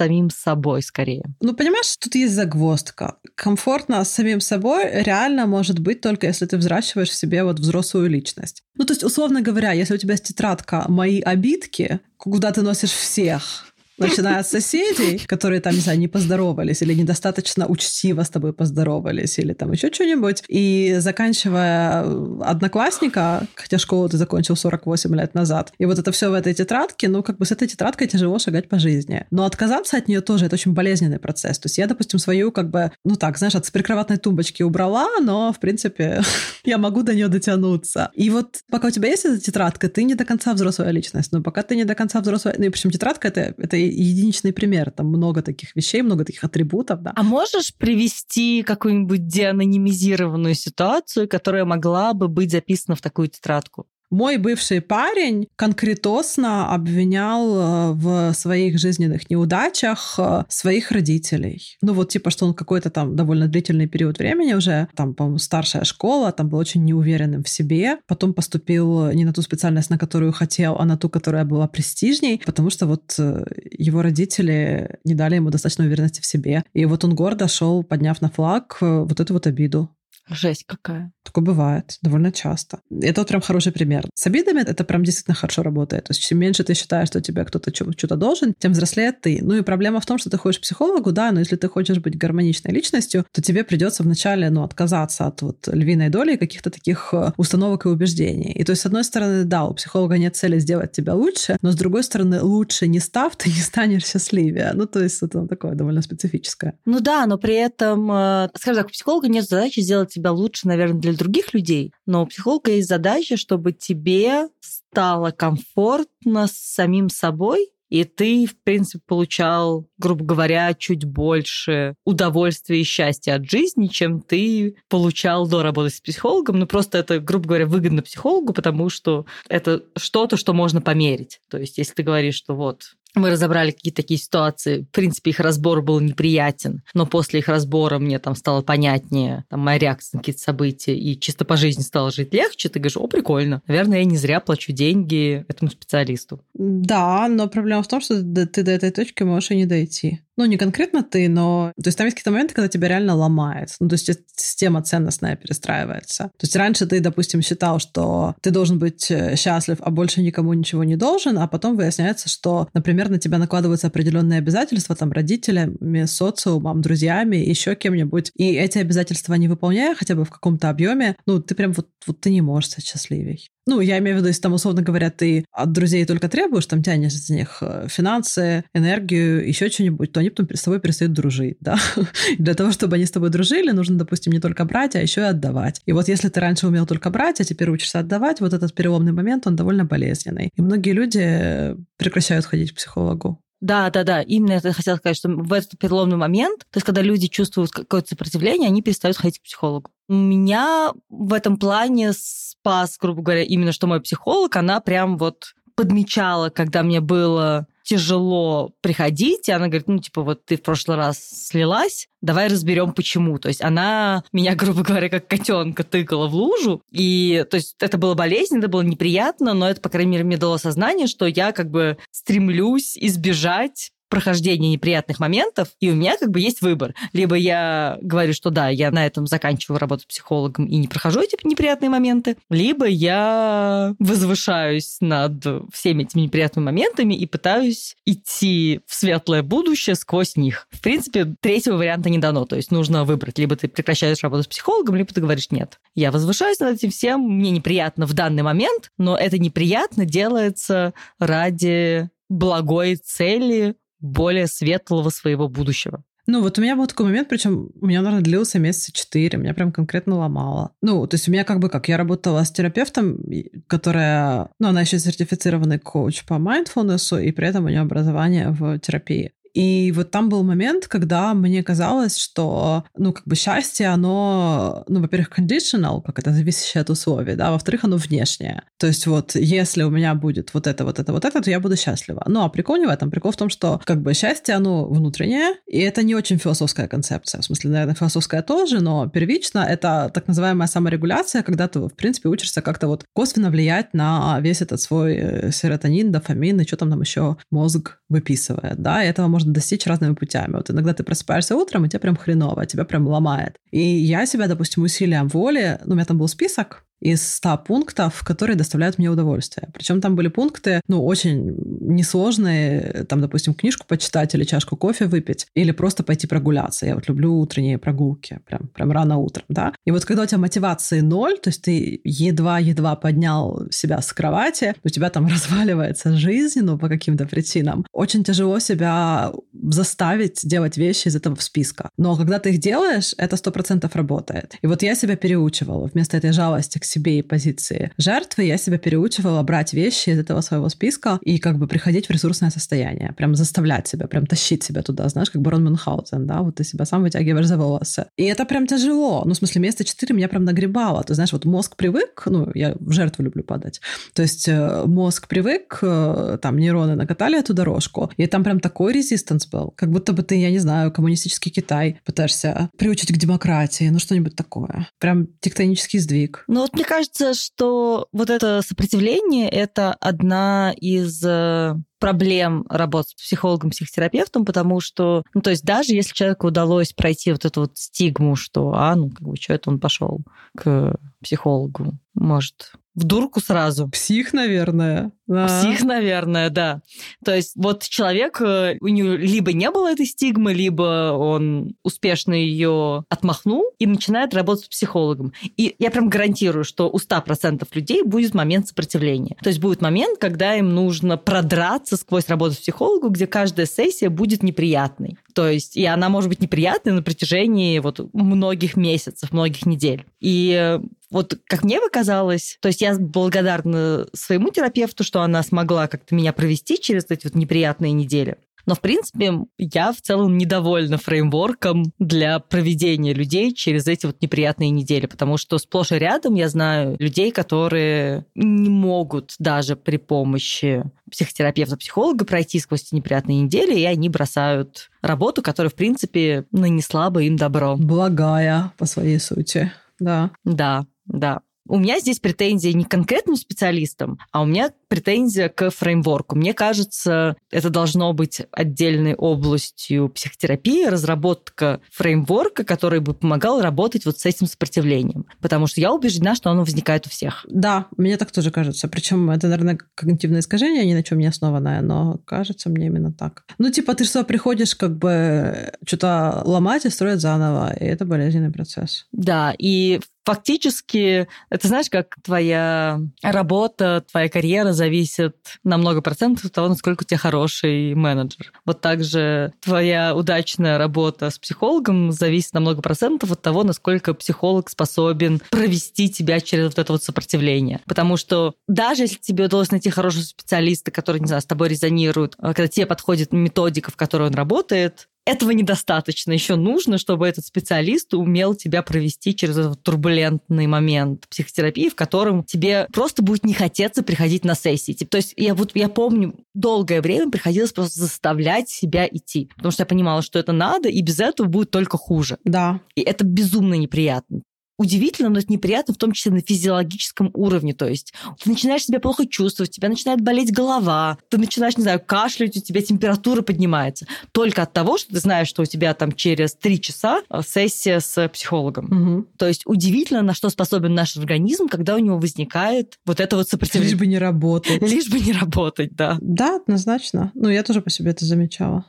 самим 0.00 0.30
собой 0.30 0.82
скорее. 0.82 1.24
Ну, 1.40 1.54
понимаешь, 1.54 1.96
тут 1.98 2.14
есть 2.14 2.34
загвоздка. 2.34 3.16
Комфортно 3.34 4.02
с 4.02 4.10
самим 4.10 4.40
собой 4.40 4.88
реально 5.02 5.46
может 5.46 5.78
быть 5.78 6.00
только 6.00 6.26
если 6.26 6.46
ты 6.46 6.56
взращиваешь 6.56 7.10
в 7.10 7.14
себе 7.14 7.44
вот 7.44 7.58
взрослую 7.58 8.08
личность. 8.08 8.62
Ну, 8.76 8.86
то 8.86 8.94
есть, 8.94 9.04
условно 9.04 9.42
говоря, 9.42 9.72
если 9.72 9.94
у 9.94 9.98
тебя 9.98 10.12
есть 10.12 10.24
тетрадка 10.24 10.86
«Мои 10.88 11.20
обидки», 11.20 12.00
куда 12.16 12.50
ты 12.50 12.62
носишь 12.62 12.92
всех, 12.92 13.66
начиная 14.00 14.40
от 14.40 14.48
соседей, 14.48 15.18
которые 15.26 15.60
там, 15.60 15.74
не 15.74 15.80
знаю, 15.80 15.98
не 15.98 16.08
поздоровались 16.08 16.82
или 16.82 16.94
недостаточно 16.94 17.66
учтиво 17.66 18.22
с 18.22 18.30
тобой 18.30 18.52
поздоровались 18.52 19.38
или 19.38 19.52
там 19.52 19.72
еще 19.72 19.92
что-нибудь, 19.92 20.42
и 20.48 20.96
заканчивая 20.98 22.02
одноклассника, 22.42 23.46
хотя 23.54 23.78
школу 23.78 24.08
ты 24.08 24.16
закончил 24.16 24.56
48 24.56 25.14
лет 25.16 25.34
назад, 25.34 25.72
и 25.78 25.86
вот 25.86 25.98
это 25.98 26.12
все 26.12 26.30
в 26.30 26.34
этой 26.34 26.54
тетрадке, 26.54 27.08
ну, 27.08 27.22
как 27.22 27.38
бы 27.38 27.44
с 27.44 27.52
этой 27.52 27.68
тетрадкой 27.68 28.08
тяжело 28.08 28.38
шагать 28.38 28.68
по 28.68 28.78
жизни. 28.78 29.26
Но 29.30 29.44
отказаться 29.44 29.96
от 29.96 30.08
нее 30.08 30.20
тоже 30.20 30.46
это 30.46 30.54
очень 30.54 30.72
болезненный 30.72 31.18
процесс. 31.18 31.58
То 31.58 31.66
есть 31.66 31.78
я, 31.78 31.86
допустим, 31.86 32.18
свою 32.18 32.52
как 32.52 32.70
бы, 32.70 32.92
ну 33.04 33.16
так, 33.16 33.38
знаешь, 33.38 33.54
от 33.54 33.70
прикроватной 33.70 34.16
тумбочки 34.16 34.62
убрала, 34.62 35.06
но, 35.20 35.52
в 35.52 35.60
принципе, 35.60 36.22
я 36.64 36.78
могу 36.78 37.02
до 37.02 37.14
нее 37.14 37.28
дотянуться. 37.28 38.10
И 38.14 38.30
вот 38.30 38.60
пока 38.70 38.88
у 38.88 38.90
тебя 38.90 39.08
есть 39.08 39.24
эта 39.24 39.38
тетрадка, 39.40 39.88
ты 39.88 40.04
не 40.04 40.14
до 40.14 40.24
конца 40.24 40.54
взрослая 40.54 40.90
личность. 40.90 41.32
Но 41.32 41.42
пока 41.42 41.62
ты 41.62 41.76
не 41.76 41.84
до 41.84 41.94
конца 41.94 42.20
взрослая... 42.20 42.54
Ну, 42.58 42.64
и 42.64 42.68
причем 42.68 42.90
тетрадка 42.90 43.28
это, 43.28 43.54
это 43.56 43.76
единичный 43.90 44.52
пример. 44.52 44.90
Там 44.90 45.06
много 45.06 45.42
таких 45.42 45.76
вещей, 45.76 46.02
много 46.02 46.24
таких 46.24 46.44
атрибутов, 46.44 47.02
да. 47.02 47.12
А 47.16 47.22
можешь 47.22 47.74
привести 47.74 48.62
какую-нибудь 48.62 49.26
деанонимизированную 49.26 50.54
ситуацию, 50.54 51.28
которая 51.28 51.64
могла 51.64 52.14
бы 52.14 52.28
быть 52.28 52.50
записана 52.50 52.96
в 52.96 53.00
такую 53.00 53.28
тетрадку? 53.28 53.86
Мой 54.10 54.38
бывший 54.38 54.80
парень 54.80 55.46
конкретосно 55.54 56.74
обвинял 56.74 57.54
э, 57.54 57.92
в 57.92 58.32
своих 58.34 58.76
жизненных 58.76 59.30
неудачах 59.30 60.16
э, 60.18 60.44
своих 60.48 60.90
родителей. 60.90 61.78
Ну 61.80 61.92
вот 61.92 62.08
типа, 62.08 62.30
что 62.30 62.44
он 62.46 62.54
какой-то 62.54 62.90
там 62.90 63.14
довольно 63.14 63.46
длительный 63.46 63.86
период 63.86 64.18
времени 64.18 64.54
уже, 64.54 64.88
там, 64.96 65.14
по-моему, 65.14 65.38
старшая 65.38 65.84
школа, 65.84 66.32
там 66.32 66.48
был 66.48 66.58
очень 66.58 66.84
неуверенным 66.84 67.44
в 67.44 67.48
себе, 67.48 67.98
потом 68.08 68.34
поступил 68.34 69.12
не 69.12 69.24
на 69.24 69.32
ту 69.32 69.42
специальность, 69.42 69.90
на 69.90 69.98
которую 69.98 70.32
хотел, 70.32 70.76
а 70.76 70.84
на 70.84 70.96
ту, 70.96 71.08
которая 71.08 71.44
была 71.44 71.68
престижней, 71.68 72.42
потому 72.44 72.70
что 72.70 72.86
вот 72.86 73.14
э, 73.16 73.44
его 73.78 74.02
родители 74.02 74.98
не 75.04 75.14
дали 75.14 75.36
ему 75.36 75.50
достаточно 75.50 75.84
уверенности 75.84 76.20
в 76.20 76.26
себе. 76.26 76.64
И 76.72 76.84
вот 76.84 77.04
он 77.04 77.14
гордо 77.14 77.46
шел, 77.46 77.84
подняв 77.84 78.20
на 78.20 78.28
флаг 78.28 78.78
вот 78.80 79.20
эту 79.20 79.34
вот 79.34 79.46
обиду. 79.46 79.88
Жесть 80.28 80.64
какая. 80.66 81.12
Такое 81.24 81.44
бывает 81.44 81.98
довольно 82.02 82.32
часто. 82.32 82.80
Это 83.00 83.20
вот 83.20 83.28
прям 83.28 83.40
хороший 83.40 83.72
пример. 83.72 84.08
С 84.14 84.26
обидами 84.26 84.60
это 84.60 84.84
прям 84.84 85.04
действительно 85.04 85.34
хорошо 85.34 85.62
работает. 85.62 86.04
То 86.04 86.12
есть 86.12 86.22
чем 86.22 86.38
меньше 86.38 86.64
ты 86.64 86.74
считаешь, 86.74 87.08
что 87.08 87.20
тебе 87.20 87.44
кто-то 87.44 87.72
что-то 87.74 88.16
должен, 88.16 88.54
тем 88.58 88.72
взрослее 88.72 89.12
ты. 89.12 89.40
Ну 89.42 89.54
и 89.56 89.62
проблема 89.62 90.00
в 90.00 90.06
том, 90.06 90.18
что 90.18 90.30
ты 90.30 90.38
ходишь 90.38 90.58
к 90.58 90.62
психологу, 90.62 91.12
да, 91.12 91.32
но 91.32 91.40
если 91.40 91.56
ты 91.56 91.68
хочешь 91.68 91.98
быть 91.98 92.16
гармоничной 92.16 92.72
личностью, 92.72 93.24
то 93.32 93.42
тебе 93.42 93.64
придется 93.64 94.02
вначале, 94.02 94.50
ну, 94.50 94.62
отказаться 94.62 95.26
от 95.26 95.42
вот 95.42 95.68
львиной 95.68 96.08
доли 96.08 96.36
каких-то 96.36 96.70
таких 96.70 97.10
э, 97.12 97.32
установок 97.36 97.86
и 97.86 97.88
убеждений. 97.88 98.52
И 98.52 98.64
то 98.64 98.70
есть, 98.70 98.82
с 98.82 98.86
одной 98.86 99.04
стороны, 99.04 99.44
да, 99.44 99.64
у 99.64 99.74
психолога 99.74 100.18
нет 100.18 100.36
цели 100.36 100.58
сделать 100.58 100.92
тебя 100.92 101.14
лучше, 101.14 101.56
но 101.62 101.72
с 101.72 101.76
другой 101.76 102.04
стороны, 102.04 102.42
лучше 102.42 102.86
не 102.86 103.00
став, 103.00 103.34
ты 103.36 103.50
не 103.50 103.60
станешь 103.60 104.06
счастливее. 104.06 104.72
Ну, 104.74 104.86
то 104.86 105.02
есть, 105.02 105.22
это 105.22 105.46
такое 105.46 105.74
довольно 105.74 106.02
специфическое. 106.02 106.78
Ну 106.84 107.00
да, 107.00 107.26
но 107.26 107.38
при 107.38 107.54
этом, 107.54 108.10
э, 108.10 108.48
скажем 108.56 108.82
так, 108.82 108.86
у 108.86 108.90
психолога 108.90 109.28
нет 109.28 109.44
задачи 109.44 109.80
сделать 109.80 110.16
тебя 110.20 110.32
лучше, 110.32 110.68
наверное, 110.68 111.00
для 111.00 111.12
других 111.14 111.54
людей, 111.54 111.92
но 112.06 112.22
у 112.22 112.26
психолога 112.26 112.70
есть 112.72 112.88
задача, 112.88 113.36
чтобы 113.36 113.72
тебе 113.72 114.48
стало 114.60 115.30
комфортно 115.30 116.46
с 116.46 116.52
самим 116.52 117.08
собой, 117.08 117.70
и 117.88 118.04
ты, 118.04 118.46
в 118.46 118.56
принципе, 118.62 119.02
получал, 119.04 119.88
грубо 120.00 120.24
говоря, 120.24 120.74
чуть 120.74 121.04
больше 121.04 121.94
удовольствия 122.04 122.80
и 122.80 122.84
счастья 122.84 123.34
от 123.34 123.48
жизни, 123.48 123.86
чем 123.86 124.20
ты 124.20 124.74
получал 124.88 125.46
до 125.46 125.62
работы 125.62 125.90
с 125.90 126.00
психологом. 126.00 126.58
Ну, 126.58 126.66
просто 126.66 126.98
это, 126.98 127.20
грубо 127.20 127.48
говоря, 127.48 127.66
выгодно 127.66 128.02
психологу, 128.02 128.52
потому 128.52 128.88
что 128.88 129.26
это 129.48 129.84
что-то, 129.96 130.36
что 130.36 130.52
можно 130.52 130.80
померить. 130.80 131.40
То 131.48 131.58
есть, 131.58 131.78
если 131.78 131.94
ты 131.94 132.02
говоришь, 132.02 132.34
что 132.34 132.54
вот 132.54 132.94
мы 133.14 133.30
разобрали 133.30 133.70
какие-то 133.70 134.02
такие 134.02 134.18
ситуации. 134.18 134.82
В 134.82 134.94
принципе, 134.94 135.30
их 135.30 135.40
разбор 135.40 135.82
был 135.82 136.00
неприятен, 136.00 136.82
но 136.94 137.06
после 137.06 137.40
их 137.40 137.48
разбора 137.48 137.98
мне 137.98 138.18
там 138.18 138.34
стало 138.34 138.62
понятнее 138.62 139.44
там, 139.48 139.60
моя 139.60 139.78
реакция 139.78 140.18
на 140.18 140.20
какие-то 140.20 140.40
события, 140.40 140.96
и 140.96 141.18
чисто 141.18 141.44
по 141.44 141.56
жизни 141.56 141.82
стало 141.82 142.10
жить 142.10 142.32
легче. 142.32 142.68
Ты 142.68 142.78
говоришь, 142.78 142.96
о, 142.96 143.06
прикольно. 143.06 143.62
Наверное, 143.66 143.98
я 143.98 144.04
не 144.04 144.16
зря 144.16 144.40
плачу 144.40 144.72
деньги 144.72 145.44
этому 145.48 145.70
специалисту. 145.70 146.44
Да, 146.54 147.28
но 147.28 147.48
проблема 147.48 147.82
в 147.82 147.88
том, 147.88 148.00
что 148.00 148.22
ты 148.46 148.62
до 148.62 148.70
этой 148.70 148.90
точки 148.90 149.22
можешь 149.22 149.50
и 149.50 149.56
не 149.56 149.66
дойти. 149.66 149.89
прийти. 149.90 150.18
Ну, 150.40 150.46
не 150.46 150.56
конкретно 150.56 151.02
ты, 151.02 151.28
но... 151.28 151.70
То 151.76 151.88
есть 151.88 151.98
там 151.98 152.06
есть 152.06 152.16
какие-то 152.16 152.30
моменты, 152.30 152.54
когда 152.54 152.66
тебя 152.66 152.88
реально 152.88 153.14
ломает. 153.14 153.74
Ну, 153.78 153.90
то 153.90 153.96
есть 153.96 154.10
система 154.34 154.82
ценностная 154.82 155.36
перестраивается. 155.36 156.30
То 156.38 156.44
есть 156.44 156.56
раньше 156.56 156.86
ты, 156.86 157.00
допустим, 157.00 157.42
считал, 157.42 157.78
что 157.78 158.34
ты 158.40 158.50
должен 158.50 158.78
быть 158.78 159.10
э, 159.10 159.36
счастлив, 159.36 159.76
а 159.82 159.90
больше 159.90 160.22
никому 160.22 160.54
ничего 160.54 160.82
не 160.82 160.96
должен, 160.96 161.36
а 161.36 161.46
потом 161.46 161.76
выясняется, 161.76 162.30
что, 162.30 162.70
например, 162.72 163.10
на 163.10 163.18
тебя 163.18 163.36
накладываются 163.36 163.88
определенные 163.88 164.38
обязательства, 164.38 164.96
там, 164.96 165.12
родителями, 165.12 166.06
социумом, 166.06 166.80
друзьями, 166.80 167.36
еще 167.36 167.74
кем-нибудь. 167.74 168.32
И 168.34 168.54
эти 168.54 168.78
обязательства 168.78 169.34
не 169.34 169.48
выполняя 169.48 169.94
хотя 169.94 170.14
бы 170.14 170.24
в 170.24 170.30
каком-то 170.30 170.70
объеме, 170.70 171.16
ну, 171.26 171.42
ты 171.42 171.54
прям 171.54 171.74
вот, 171.74 171.88
вот 172.06 172.18
ты 172.18 172.30
не 172.30 172.40
можешь 172.40 172.70
стать 172.70 172.86
счастливей. 172.86 173.50
Ну, 173.66 173.80
я 173.80 173.98
имею 173.98 174.16
в 174.16 174.18
виду, 174.18 174.28
если 174.28 174.40
там, 174.40 174.54
условно 174.54 174.82
говоря, 174.82 175.10
ты 175.10 175.44
от 175.52 175.70
друзей 175.72 176.04
только 176.06 176.28
требуешь, 176.28 176.66
там 176.66 176.82
тянешь 176.82 177.12
из 177.12 177.28
них 177.28 177.58
э, 177.60 177.86
финансы, 177.88 178.64
энергию, 178.74 179.46
еще 179.46 179.68
что-нибудь, 179.68 180.12
то 180.12 180.20
они 180.20 180.29
потом 180.30 180.48
с 180.54 180.62
тобой 180.62 180.80
перестают 180.80 181.12
дружить, 181.12 181.56
да. 181.60 181.78
Для 182.38 182.54
того, 182.54 182.72
чтобы 182.72 182.96
они 182.96 183.06
с 183.06 183.10
тобой 183.10 183.30
дружили, 183.30 183.70
нужно, 183.70 183.98
допустим, 183.98 184.32
не 184.32 184.40
только 184.40 184.64
брать, 184.64 184.96
а 184.96 185.00
еще 185.00 185.20
и 185.22 185.24
отдавать. 185.24 185.80
И 185.86 185.92
вот 185.92 186.08
если 186.08 186.28
ты 186.28 186.40
раньше 186.40 186.66
умел 186.66 186.86
только 186.86 187.10
брать, 187.10 187.40
а 187.40 187.44
теперь 187.44 187.70
учишься 187.70 187.98
отдавать, 188.00 188.40
вот 188.40 188.52
этот 188.52 188.74
переломный 188.74 189.12
момент, 189.12 189.46
он 189.46 189.56
довольно 189.56 189.84
болезненный. 189.84 190.50
И 190.56 190.62
многие 190.62 190.92
люди 190.92 191.76
прекращают 191.96 192.46
ходить 192.46 192.72
к 192.72 192.76
психологу. 192.76 193.40
Да, 193.60 193.90
да, 193.90 194.04
да. 194.04 194.22
Именно 194.22 194.54
это 194.54 194.68
я 194.68 194.74
хотела 194.74 194.96
сказать, 194.96 195.18
что 195.18 195.28
в 195.28 195.52
этот 195.52 195.78
переломный 195.78 196.16
момент, 196.16 196.60
то 196.70 196.78
есть 196.78 196.86
когда 196.86 197.02
люди 197.02 197.28
чувствуют 197.28 197.70
какое-то 197.70 198.08
сопротивление, 198.08 198.68
они 198.68 198.80
перестают 198.80 199.18
ходить 199.18 199.38
к 199.38 199.42
психологу. 199.42 199.90
Меня 200.08 200.92
в 201.10 201.34
этом 201.34 201.58
плане 201.58 202.12
спас, 202.14 202.96
грубо 202.98 203.22
говоря, 203.22 203.42
именно 203.42 203.72
что 203.72 203.86
мой 203.86 204.00
психолог, 204.00 204.56
она 204.56 204.80
прям 204.80 205.18
вот 205.18 205.54
подмечала, 205.74 206.48
когда 206.48 206.82
мне 206.82 207.00
было 207.00 207.66
тяжело 207.90 208.70
приходить, 208.82 209.48
и 209.48 209.52
она 209.52 209.66
говорит, 209.66 209.88
ну, 209.88 209.98
типа, 209.98 210.22
вот 210.22 210.44
ты 210.44 210.56
в 210.56 210.62
прошлый 210.62 210.96
раз 210.96 211.18
слилась, 211.18 212.06
давай 212.22 212.46
разберем 212.46 212.92
почему. 212.92 213.40
То 213.40 213.48
есть 213.48 213.62
она 213.62 214.22
меня, 214.32 214.54
грубо 214.56 214.82
говоря, 214.82 215.08
как 215.08 215.26
котенка 215.26 215.82
тыкала 215.82 216.28
в 216.28 216.34
лужу, 216.34 216.82
и 216.92 217.44
то 217.50 217.56
есть 217.56 217.74
это 217.80 217.98
было 217.98 218.14
болезненно, 218.14 218.60
это 218.60 218.68
было 218.68 218.82
неприятно, 218.82 219.54
но 219.54 219.68
это, 219.68 219.80
по 219.80 219.88
крайней 219.88 220.12
мере, 220.12 220.22
мне 220.22 220.36
дало 220.36 220.56
сознание, 220.56 221.08
что 221.08 221.26
я 221.26 221.50
как 221.50 221.68
бы 221.68 221.98
стремлюсь 222.12 222.96
избежать 222.96 223.90
прохождения 224.10 224.70
неприятных 224.70 225.20
моментов, 225.20 225.68
и 225.80 225.90
у 225.90 225.94
меня 225.94 226.16
как 226.18 226.30
бы 226.30 226.40
есть 226.40 226.60
выбор. 226.60 226.94
Либо 227.12 227.36
я 227.36 227.96
говорю, 228.02 228.34
что 228.34 228.50
да, 228.50 228.68
я 228.68 228.90
на 228.90 229.06
этом 229.06 229.26
заканчиваю 229.26 229.78
работу 229.78 230.06
психологом 230.06 230.66
и 230.66 230.76
не 230.76 230.88
прохожу 230.88 231.20
эти 231.20 231.38
неприятные 231.44 231.88
моменты, 231.88 232.36
либо 232.50 232.86
я 232.86 233.94
возвышаюсь 233.98 234.98
над 235.00 235.46
всеми 235.72 236.02
этими 236.02 236.22
неприятными 236.22 236.66
моментами 236.66 237.14
и 237.14 237.24
пытаюсь 237.26 237.96
идти 238.04 238.80
в 238.86 238.94
светлое 238.94 239.42
будущее 239.42 239.94
сквозь 239.94 240.36
них. 240.36 240.66
В 240.70 240.80
принципе, 240.80 241.34
третьего 241.40 241.76
варианта 241.76 242.10
не 242.10 242.18
дано, 242.18 242.44
то 242.44 242.56
есть 242.56 242.70
нужно 242.70 243.04
выбрать. 243.04 243.38
Либо 243.38 243.56
ты 243.56 243.68
прекращаешь 243.68 244.22
работу 244.22 244.42
с 244.42 244.48
психологом, 244.48 244.96
либо 244.96 245.14
ты 245.14 245.20
говоришь 245.20 245.50
нет. 245.50 245.78
Я 245.94 246.10
возвышаюсь 246.10 246.58
над 246.58 246.74
этим 246.74 246.90
всем, 246.90 247.20
мне 247.20 247.50
неприятно 247.50 248.06
в 248.06 248.12
данный 248.12 248.42
момент, 248.42 248.90
но 248.98 249.16
это 249.16 249.38
неприятно 249.38 250.04
делается 250.04 250.94
ради 251.18 252.10
благой 252.28 252.96
цели 252.96 253.74
более 254.00 254.46
светлого 254.46 255.10
своего 255.10 255.48
будущего. 255.48 256.02
Ну, 256.26 256.42
вот 256.42 256.58
у 256.58 256.62
меня 256.62 256.76
был 256.76 256.86
такой 256.86 257.06
момент, 257.06 257.28
причем 257.28 257.70
у 257.80 257.86
меня, 257.86 258.02
наверное, 258.02 258.22
длился 258.22 258.58
месяца 258.58 258.92
четыре, 258.92 259.38
меня 259.38 259.54
прям 259.54 259.72
конкретно 259.72 260.16
ломало. 260.16 260.72
Ну, 260.80 261.06
то 261.06 261.16
есть 261.16 261.28
у 261.28 261.32
меня 261.32 261.44
как 261.44 261.58
бы 261.58 261.68
как, 261.68 261.88
я 261.88 261.96
работала 261.96 262.44
с 262.44 262.52
терапевтом, 262.52 263.18
которая, 263.66 264.50
ну, 264.60 264.68
она 264.68 264.82
еще 264.82 264.98
сертифицированный 264.98 265.78
коуч 265.78 266.24
по 266.24 266.34
mindfulness, 266.34 267.20
и 267.20 267.32
при 267.32 267.48
этом 267.48 267.64
у 267.64 267.68
нее 267.68 267.80
образование 267.80 268.50
в 268.50 268.78
терапии. 268.78 269.32
И 269.54 269.92
вот 269.94 270.10
там 270.10 270.28
был 270.28 270.42
момент, 270.42 270.86
когда 270.86 271.34
мне 271.34 271.62
казалось, 271.62 272.16
что, 272.16 272.84
ну, 272.96 273.12
как 273.12 273.26
бы 273.26 273.34
счастье, 273.34 273.88
оно, 273.88 274.84
ну, 274.88 275.00
во-первых, 275.00 275.30
conditional, 275.36 276.02
как 276.02 276.18
это 276.18 276.32
зависящее 276.32 276.82
от 276.82 276.90
условий, 276.90 277.34
да, 277.34 277.50
во-вторых, 277.50 277.84
оно 277.84 277.96
внешнее. 277.96 278.62
То 278.78 278.86
есть 278.86 279.06
вот 279.06 279.34
если 279.34 279.82
у 279.82 279.90
меня 279.90 280.14
будет 280.14 280.54
вот 280.54 280.66
это, 280.66 280.84
вот 280.84 280.98
это, 280.98 281.12
вот 281.12 281.24
это, 281.24 281.42
то 281.42 281.50
я 281.50 281.60
буду 281.60 281.76
счастлива. 281.76 282.22
Ну, 282.26 282.42
а 282.42 282.48
прикол 282.48 282.76
не 282.76 282.86
в 282.86 282.90
этом. 282.90 283.10
Прикол 283.10 283.32
в 283.32 283.36
том, 283.36 283.48
что 283.48 283.80
как 283.84 284.02
бы 284.02 284.14
счастье, 284.14 284.54
оно 284.54 284.86
внутреннее, 284.86 285.54
и 285.66 285.78
это 285.80 286.02
не 286.02 286.14
очень 286.14 286.38
философская 286.38 286.88
концепция. 286.88 287.40
В 287.40 287.44
смысле, 287.44 287.70
наверное, 287.70 287.94
философская 287.94 288.42
тоже, 288.42 288.80
но 288.80 289.08
первично 289.08 289.60
это 289.60 290.10
так 290.12 290.28
называемая 290.28 290.68
саморегуляция, 290.68 291.42
когда 291.42 291.68
ты, 291.68 291.80
в 291.80 291.94
принципе, 291.94 292.28
учишься 292.28 292.62
как-то 292.62 292.86
вот 292.86 293.04
косвенно 293.12 293.50
влиять 293.50 293.94
на 293.94 294.38
весь 294.40 294.62
этот 294.62 294.80
свой 294.80 295.14
э, 295.16 295.52
серотонин, 295.52 296.12
дофамин 296.12 296.60
и 296.60 296.66
что 296.66 296.76
там 296.76 296.90
нам 296.90 297.00
еще 297.00 297.36
мозг 297.50 297.98
выписывает, 298.08 298.80
да, 298.80 299.02
и 299.02 299.08
этого 299.08 299.28
можно 299.28 299.39
можно 299.40 299.54
достичь 299.54 299.86
разными 299.86 300.14
путями. 300.14 300.54
Вот 300.54 300.70
иногда 300.70 300.92
ты 300.92 301.02
просыпаешься 301.02 301.56
утром, 301.56 301.84
и 301.84 301.88
тебе 301.88 302.00
прям 302.00 302.16
хреново, 302.16 302.66
тебя 302.66 302.84
прям 302.84 303.06
ломает. 303.06 303.56
И 303.70 303.80
я 303.80 304.26
себя, 304.26 304.46
допустим, 304.46 304.82
усилием 304.82 305.28
воли, 305.28 305.78
ну, 305.84 305.92
у 305.92 305.94
меня 305.94 306.04
там 306.04 306.18
был 306.18 306.28
список, 306.28 306.84
из 307.00 307.26
100 307.36 307.58
пунктов, 307.66 308.22
которые 308.24 308.56
доставляют 308.56 308.98
мне 308.98 309.08
удовольствие. 309.08 309.68
Причем 309.72 310.00
там 310.00 310.16
были 310.16 310.28
пункты, 310.28 310.80
ну, 310.88 311.04
очень 311.04 311.56
несложные, 311.80 313.06
там, 313.08 313.20
допустим, 313.20 313.54
книжку 313.54 313.86
почитать 313.86 314.34
или 314.34 314.44
чашку 314.44 314.76
кофе 314.76 315.06
выпить, 315.06 315.46
или 315.54 315.72
просто 315.72 316.02
пойти 316.02 316.26
прогуляться. 316.26 316.86
Я 316.86 316.94
вот 316.94 317.08
люблю 317.08 317.38
утренние 317.38 317.78
прогулки, 317.78 318.40
прям, 318.46 318.68
прям 318.68 318.92
рано 318.92 319.18
утром, 319.18 319.44
да. 319.48 319.72
И 319.84 319.90
вот 319.90 320.04
когда 320.04 320.22
у 320.22 320.26
тебя 320.26 320.38
мотивации 320.38 321.00
ноль, 321.00 321.38
то 321.38 321.48
есть 321.48 321.62
ты 321.62 322.00
едва-едва 322.04 322.96
поднял 322.96 323.66
себя 323.70 324.00
с 324.00 324.12
кровати, 324.12 324.74
у 324.84 324.88
тебя 324.88 325.10
там 325.10 325.26
разваливается 325.28 326.16
жизнь, 326.16 326.60
ну, 326.60 326.78
по 326.78 326.88
каким-то 326.88 327.26
причинам, 327.26 327.86
очень 327.92 328.24
тяжело 328.24 328.58
себя 328.58 329.32
заставить 329.52 330.40
делать 330.44 330.76
вещи 330.76 331.08
из 331.08 331.16
этого 331.16 331.36
списка. 331.36 331.90
Но 331.96 332.16
когда 332.16 332.38
ты 332.38 332.50
их 332.50 332.58
делаешь, 332.58 333.14
это 333.16 333.36
сто 333.36 333.50
процентов 333.50 333.96
работает. 333.96 334.56
И 334.62 334.66
вот 334.66 334.82
я 334.82 334.94
себя 334.94 335.16
переучивала. 335.16 335.90
Вместо 335.92 336.16
этой 336.16 336.32
жалости 336.32 336.78
к 336.78 336.84
себе 336.90 337.18
и 337.18 337.22
позиции 337.22 337.92
жертвы 337.96 338.44
я 338.44 338.58
себя 338.58 338.78
переучивала 338.78 339.42
брать 339.42 339.72
вещи 339.72 340.10
из 340.10 340.18
этого 340.18 340.40
своего 340.40 340.68
списка 340.68 341.18
и 341.22 341.38
как 341.38 341.58
бы 341.58 341.66
приходить 341.66 342.08
в 342.08 342.10
ресурсное 342.10 342.50
состояние. 342.50 343.12
Прям 343.16 343.34
заставлять 343.34 343.86
себя, 343.86 344.06
прям 344.06 344.26
тащить 344.26 344.62
себя 344.62 344.82
туда, 344.82 345.08
знаешь, 345.08 345.30
как 345.30 345.42
Барон 345.42 345.64
Мюнхгаузен, 345.64 346.26
да, 346.26 346.42
вот 346.42 346.56
ты 346.56 346.64
себя 346.64 346.84
сам 346.84 347.02
вытягиваешь 347.02 347.46
за 347.46 347.56
волосы. 347.56 348.06
И 348.16 348.24
это 348.24 348.44
прям 348.44 348.66
тяжело. 348.66 349.22
Ну, 349.24 349.34
в 349.34 349.36
смысле, 349.36 349.60
место 349.60 349.84
4 349.84 350.14
меня 350.14 350.28
прям 350.28 350.44
нагребало. 350.44 351.02
Ты 351.04 351.14
знаешь, 351.14 351.32
вот 351.32 351.44
мозг 351.44 351.76
привык, 351.76 352.22
ну, 352.26 352.50
я 352.54 352.74
в 352.78 352.92
жертву 352.92 353.24
люблю 353.24 353.42
падать. 353.42 353.80
То 354.14 354.22
есть 354.22 354.48
э, 354.48 354.84
мозг 354.86 355.28
привык, 355.28 355.78
э, 355.82 356.38
там 356.42 356.58
нейроны 356.58 356.94
накатали 356.94 357.38
эту 357.38 357.54
дорожку, 357.54 358.10
и 358.16 358.26
там 358.26 358.44
прям 358.44 358.60
такой 358.60 358.92
резистанс 358.92 359.46
был. 359.46 359.72
Как 359.76 359.90
будто 359.90 360.12
бы 360.12 360.22
ты, 360.22 360.36
я 360.36 360.50
не 360.50 360.58
знаю, 360.58 360.92
коммунистический 360.92 361.50
Китай 361.50 362.00
пытаешься 362.04 362.70
приучить 362.76 363.12
к 363.12 363.16
демократии, 363.16 363.88
ну 363.90 363.98
что-нибудь 363.98 364.36
такое. 364.36 364.88
Прям 364.98 365.28
тектонический 365.40 365.98
сдвиг. 365.98 366.44
Ну 366.48 366.60
вот 366.60 366.70
мне 366.80 366.86
кажется, 366.86 367.34
что 367.34 368.08
вот 368.10 368.30
это 368.30 368.62
сопротивление— 368.62 369.48
это 369.50 369.92
одна 369.92 370.72
из 370.72 371.22
э, 371.22 371.74
проблем 371.98 372.64
работы 372.70 373.10
с 373.10 373.14
психологом, 373.14 373.68
психотерапевтом, 373.68 374.46
потому 374.46 374.80
что, 374.80 375.22
ну, 375.34 375.42
то 375.42 375.50
есть 375.50 375.62
даже 375.62 375.92
если 375.92 376.14
человеку 376.14 376.46
удалось 376.46 376.94
пройти 376.94 377.32
вот 377.32 377.44
эту 377.44 377.60
вот 377.60 377.76
стигму, 377.76 378.34
что, 378.34 378.72
а, 378.74 378.96
ну, 378.96 379.10
как 379.10 379.20
бы, 379.20 379.36
что 379.36 379.52
это 379.52 379.68
он 379.68 379.78
пошел 379.78 380.20
к 380.56 380.96
психологу, 381.22 381.98
может, 382.14 382.72
в 382.94 383.04
дурку 383.04 383.40
сразу. 383.40 383.88
Псих, 383.88 384.32
наверное. 384.32 385.12
Да. 385.26 385.46
Псих, 385.46 385.84
наверное, 385.84 386.50
да. 386.50 386.82
То 387.24 387.34
есть 387.34 387.52
вот 387.54 387.84
человек, 387.84 388.40
э, 388.40 388.78
у 388.80 388.88
него 388.88 389.10
либо 389.10 389.52
не 389.52 389.70
было 389.70 389.92
этой 389.92 390.06
стигмы, 390.06 390.52
либо 390.52 391.12
он 391.12 391.76
успешно 391.84 392.34
ее 392.34 393.04
отмахнул 393.08 393.64
и 393.78 393.86
начинает 393.86 394.34
работать 394.34 394.64
с 394.64 394.68
психологом. 394.68 395.32
И 395.56 395.76
я 395.78 395.90
прям 395.92 396.08
гарантирую, 396.08 396.64
что 396.64 396.90
у 396.90 396.98
100% 396.98 397.66
людей 397.74 398.02
будет 398.02 398.34
момент 398.34 398.66
сопротивления. 398.68 399.36
То 399.40 399.50
есть 399.50 399.60
будет 399.60 399.80
момент, 399.80 400.18
когда 400.18 400.56
им 400.56 400.74
нужно 400.74 401.16
продраться 401.16 401.96
сквозь 401.96 402.28
работу 402.28 402.54
с 402.54 402.58
психологом, 402.58 403.12
где 403.12 403.28
каждая 403.28 403.66
сессия 403.66 404.08
будет 404.08 404.42
неприятной. 404.42 405.16
То 405.32 405.48
есть, 405.48 405.76
и 405.76 405.84
она 405.84 406.08
может 406.08 406.28
быть 406.28 406.40
неприятной 406.40 406.92
на 406.92 407.02
протяжении 407.02 407.78
вот 407.78 408.00
многих 408.12 408.76
месяцев, 408.76 409.30
многих 409.30 409.64
недель. 409.64 410.04
И 410.20 410.80
вот 411.10 411.38
как 411.46 411.64
мне 411.64 411.80
показалось, 411.80 412.58
то 412.60 412.68
есть 412.68 412.80
я 412.80 412.96
благодарна 412.98 414.06
своему 414.12 414.50
терапевту, 414.50 415.04
что 415.04 415.22
она 415.22 415.42
смогла 415.42 415.88
как-то 415.88 416.14
меня 416.14 416.32
провести 416.32 416.80
через 416.80 417.06
эти 417.10 417.26
вот 417.26 417.34
неприятные 417.34 417.92
недели. 417.92 418.36
Но, 418.66 418.74
в 418.74 418.80
принципе, 418.80 419.32
я 419.58 419.92
в 419.92 420.00
целом 420.00 420.38
недовольна 420.38 420.98
фреймворком 420.98 421.92
для 421.98 422.38
проведения 422.38 423.12
людей 423.12 423.52
через 423.52 423.86
эти 423.86 424.06
вот 424.06 424.20
неприятные 424.20 424.70
недели, 424.70 425.06
потому 425.06 425.36
что 425.38 425.58
сплошь 425.58 425.92
и 425.92 425.96
рядом 425.96 426.34
я 426.34 426.48
знаю 426.48 426.96
людей, 426.98 427.32
которые 427.32 428.26
не 428.34 428.68
могут 428.68 429.34
даже 429.38 429.76
при 429.76 429.96
помощи 429.96 430.84
психотерапевта, 431.10 431.76
психолога 431.76 432.24
пройти 432.24 432.60
сквозь 432.60 432.82
эти 432.82 432.94
неприятные 432.94 433.40
недели, 433.40 433.78
и 433.78 433.84
они 433.84 434.08
бросают 434.08 434.90
работу, 435.02 435.42
которая, 435.42 435.70
в 435.70 435.74
принципе, 435.74 436.44
нанесла 436.52 437.10
бы 437.10 437.24
им 437.24 437.36
добро. 437.36 437.76
Благая 437.76 438.72
по 438.78 438.86
своей 438.86 439.18
сути, 439.18 439.72
да. 439.98 440.30
Да, 440.44 440.86
да. 441.06 441.42
У 441.66 441.78
меня 441.78 442.00
здесь 442.00 442.18
претензия 442.18 442.72
не 442.72 442.84
к 442.84 442.90
конкретным 442.90 443.36
специалистам, 443.36 444.18
а 444.32 444.42
у 444.42 444.46
меня 444.46 444.72
претензия 444.90 445.48
к 445.48 445.70
фреймворку. 445.70 446.36
Мне 446.36 446.52
кажется, 446.52 447.36
это 447.50 447.70
должно 447.70 448.12
быть 448.12 448.42
отдельной 448.50 449.14
областью 449.14 450.08
психотерапии, 450.08 450.86
разработка 450.86 451.80
фреймворка, 451.92 452.64
который 452.64 452.98
бы 452.98 453.14
помогал 453.14 453.62
работать 453.62 454.04
вот 454.04 454.18
с 454.18 454.26
этим 454.26 454.48
сопротивлением. 454.48 455.26
Потому 455.40 455.68
что 455.68 455.80
я 455.80 455.92
убеждена, 455.92 456.34
что 456.34 456.50
оно 456.50 456.62
возникает 456.62 457.06
у 457.06 457.10
всех. 457.10 457.46
Да, 457.48 457.86
мне 457.96 458.16
так 458.16 458.32
тоже 458.32 458.50
кажется. 458.50 458.88
Причем 458.88 459.30
это, 459.30 459.46
наверное, 459.46 459.78
когнитивное 459.94 460.40
искажение, 460.40 460.84
ни 460.84 460.94
на 460.94 461.04
чем 461.04 461.18
не 461.18 461.26
основанное, 461.26 461.80
но 461.82 462.18
кажется 462.26 462.68
мне 462.68 462.86
именно 462.86 463.12
так. 463.12 463.44
Ну, 463.58 463.70
типа, 463.70 463.94
ты 463.94 464.04
что, 464.04 464.24
приходишь 464.24 464.74
как 464.74 464.98
бы 464.98 465.72
что-то 465.86 466.42
ломать 466.44 466.84
и 466.84 466.90
строить 466.90 467.20
заново, 467.20 467.72
и 467.78 467.84
это 467.84 468.04
болезненный 468.04 468.50
процесс. 468.50 469.06
Да, 469.12 469.54
и 469.56 470.00
фактически, 470.24 471.28
это 471.48 471.68
знаешь, 471.68 471.90
как 471.90 472.16
твоя 472.22 473.00
работа, 473.22 474.04
твоя 474.10 474.28
карьера 474.28 474.72
зависит 474.80 475.36
на 475.62 475.76
много 475.76 476.00
процентов 476.00 476.46
от 476.46 476.52
того, 476.52 476.68
насколько 476.68 477.02
у 477.02 477.04
тебя 477.04 477.18
хороший 477.18 477.94
менеджер. 477.94 478.50
Вот 478.64 478.80
также 478.80 479.52
твоя 479.60 480.16
удачная 480.16 480.78
работа 480.78 481.28
с 481.28 481.38
психологом 481.38 482.12
зависит 482.12 482.54
на 482.54 482.60
много 482.60 482.80
процентов 482.80 483.30
от 483.30 483.42
того, 483.42 483.62
насколько 483.62 484.14
психолог 484.14 484.70
способен 484.70 485.42
провести 485.50 486.08
тебя 486.08 486.40
через 486.40 486.64
вот 486.68 486.78
это 486.78 486.92
вот 486.94 487.04
сопротивление. 487.04 487.80
Потому 487.86 488.16
что 488.16 488.54
даже 488.68 489.02
если 489.02 489.18
тебе 489.18 489.44
удалось 489.44 489.70
найти 489.70 489.90
хорошего 489.90 490.22
специалиста, 490.22 490.90
который, 490.90 491.20
не 491.20 491.26
знаю, 491.26 491.42
с 491.42 491.46
тобой 491.46 491.68
резонирует, 491.68 492.34
а 492.38 492.54
когда 492.54 492.68
тебе 492.68 492.86
подходит 492.86 493.34
методика, 493.34 493.90
в 493.90 493.96
которой 493.96 494.28
он 494.28 494.34
работает, 494.34 495.08
этого 495.30 495.50
недостаточно. 495.50 496.32
Еще 496.32 496.56
нужно, 496.56 496.98
чтобы 496.98 497.28
этот 497.28 497.46
специалист 497.46 498.12
умел 498.14 498.54
тебя 498.54 498.82
провести 498.82 499.34
через 499.34 499.56
этот 499.56 499.82
турбулентный 499.82 500.66
момент 500.66 501.28
психотерапии, 501.28 501.88
в 501.88 501.94
котором 501.94 502.44
тебе 502.44 502.86
просто 502.92 503.22
будет 503.22 503.44
не 503.44 503.54
хотеться 503.54 504.02
приходить 504.02 504.44
на 504.44 504.54
сессии. 504.54 504.92
То 504.92 505.16
есть 505.16 505.34
я 505.36 505.54
вот 505.54 505.72
я 505.74 505.88
помню, 505.88 506.34
долгое 506.54 507.00
время 507.00 507.30
приходилось 507.30 507.72
просто 507.72 508.00
заставлять 508.00 508.68
себя 508.68 509.06
идти, 509.10 509.50
потому 509.56 509.72
что 509.72 509.82
я 509.82 509.86
понимала, 509.86 510.22
что 510.22 510.38
это 510.38 510.52
надо, 510.52 510.88
и 510.88 511.00
без 511.02 511.20
этого 511.20 511.46
будет 511.46 511.70
только 511.70 511.96
хуже. 511.96 512.38
Да. 512.44 512.80
И 512.94 513.02
это 513.02 513.24
безумно 513.24 513.74
неприятно 513.74 514.42
удивительно, 514.80 515.28
но 515.28 515.38
это 515.38 515.52
неприятно, 515.52 515.92
в 515.92 515.98
том 515.98 516.12
числе 516.12 516.32
на 516.32 516.40
физиологическом 516.40 517.30
уровне. 517.34 517.74
То 517.74 517.86
есть 517.86 518.14
ты 518.42 518.48
начинаешь 518.48 518.84
себя 518.84 518.98
плохо 518.98 519.26
чувствовать, 519.26 519.68
у 519.68 519.74
тебя 519.74 519.90
начинает 519.90 520.22
болеть 520.22 520.52
голова, 520.52 521.18
ты 521.28 521.36
начинаешь, 521.36 521.76
не 521.76 521.82
знаю, 521.82 522.00
кашлять, 522.00 522.56
у 522.56 522.60
тебя 522.60 522.80
температура 522.80 523.42
поднимается. 523.42 524.06
Только 524.32 524.62
от 524.62 524.72
того, 524.72 524.96
что 524.96 525.12
ты 525.12 525.20
знаешь, 525.20 525.48
что 525.48 525.62
у 525.62 525.66
тебя 525.66 525.92
там 525.92 526.12
через 526.12 526.54
три 526.54 526.80
часа 526.80 527.20
э, 527.28 527.42
сессия 527.46 528.00
с 528.00 528.26
психологом. 528.28 528.86
Угу. 528.86 529.26
То 529.36 529.48
есть 529.48 529.62
удивительно, 529.66 530.22
на 530.22 530.32
что 530.32 530.48
способен 530.48 530.94
наш 530.94 531.14
организм, 531.18 531.68
когда 531.68 531.94
у 531.96 531.98
него 531.98 532.18
возникает 532.18 532.98
вот 533.04 533.20
это 533.20 533.36
вот 533.36 533.50
сопротивление. 533.50 533.90
Лишь 533.90 533.98
бы 533.98 534.06
не 534.06 534.18
работать. 534.18 534.80
Лишь 534.80 535.10
бы 535.10 535.20
не 535.20 535.32
работать, 535.32 535.94
да. 535.94 536.16
Да, 536.22 536.56
однозначно. 536.56 537.32
Ну, 537.34 537.50
я 537.50 537.62
тоже 537.62 537.82
по 537.82 537.90
себе 537.90 538.12
это 538.12 538.24
замечала. 538.24 538.86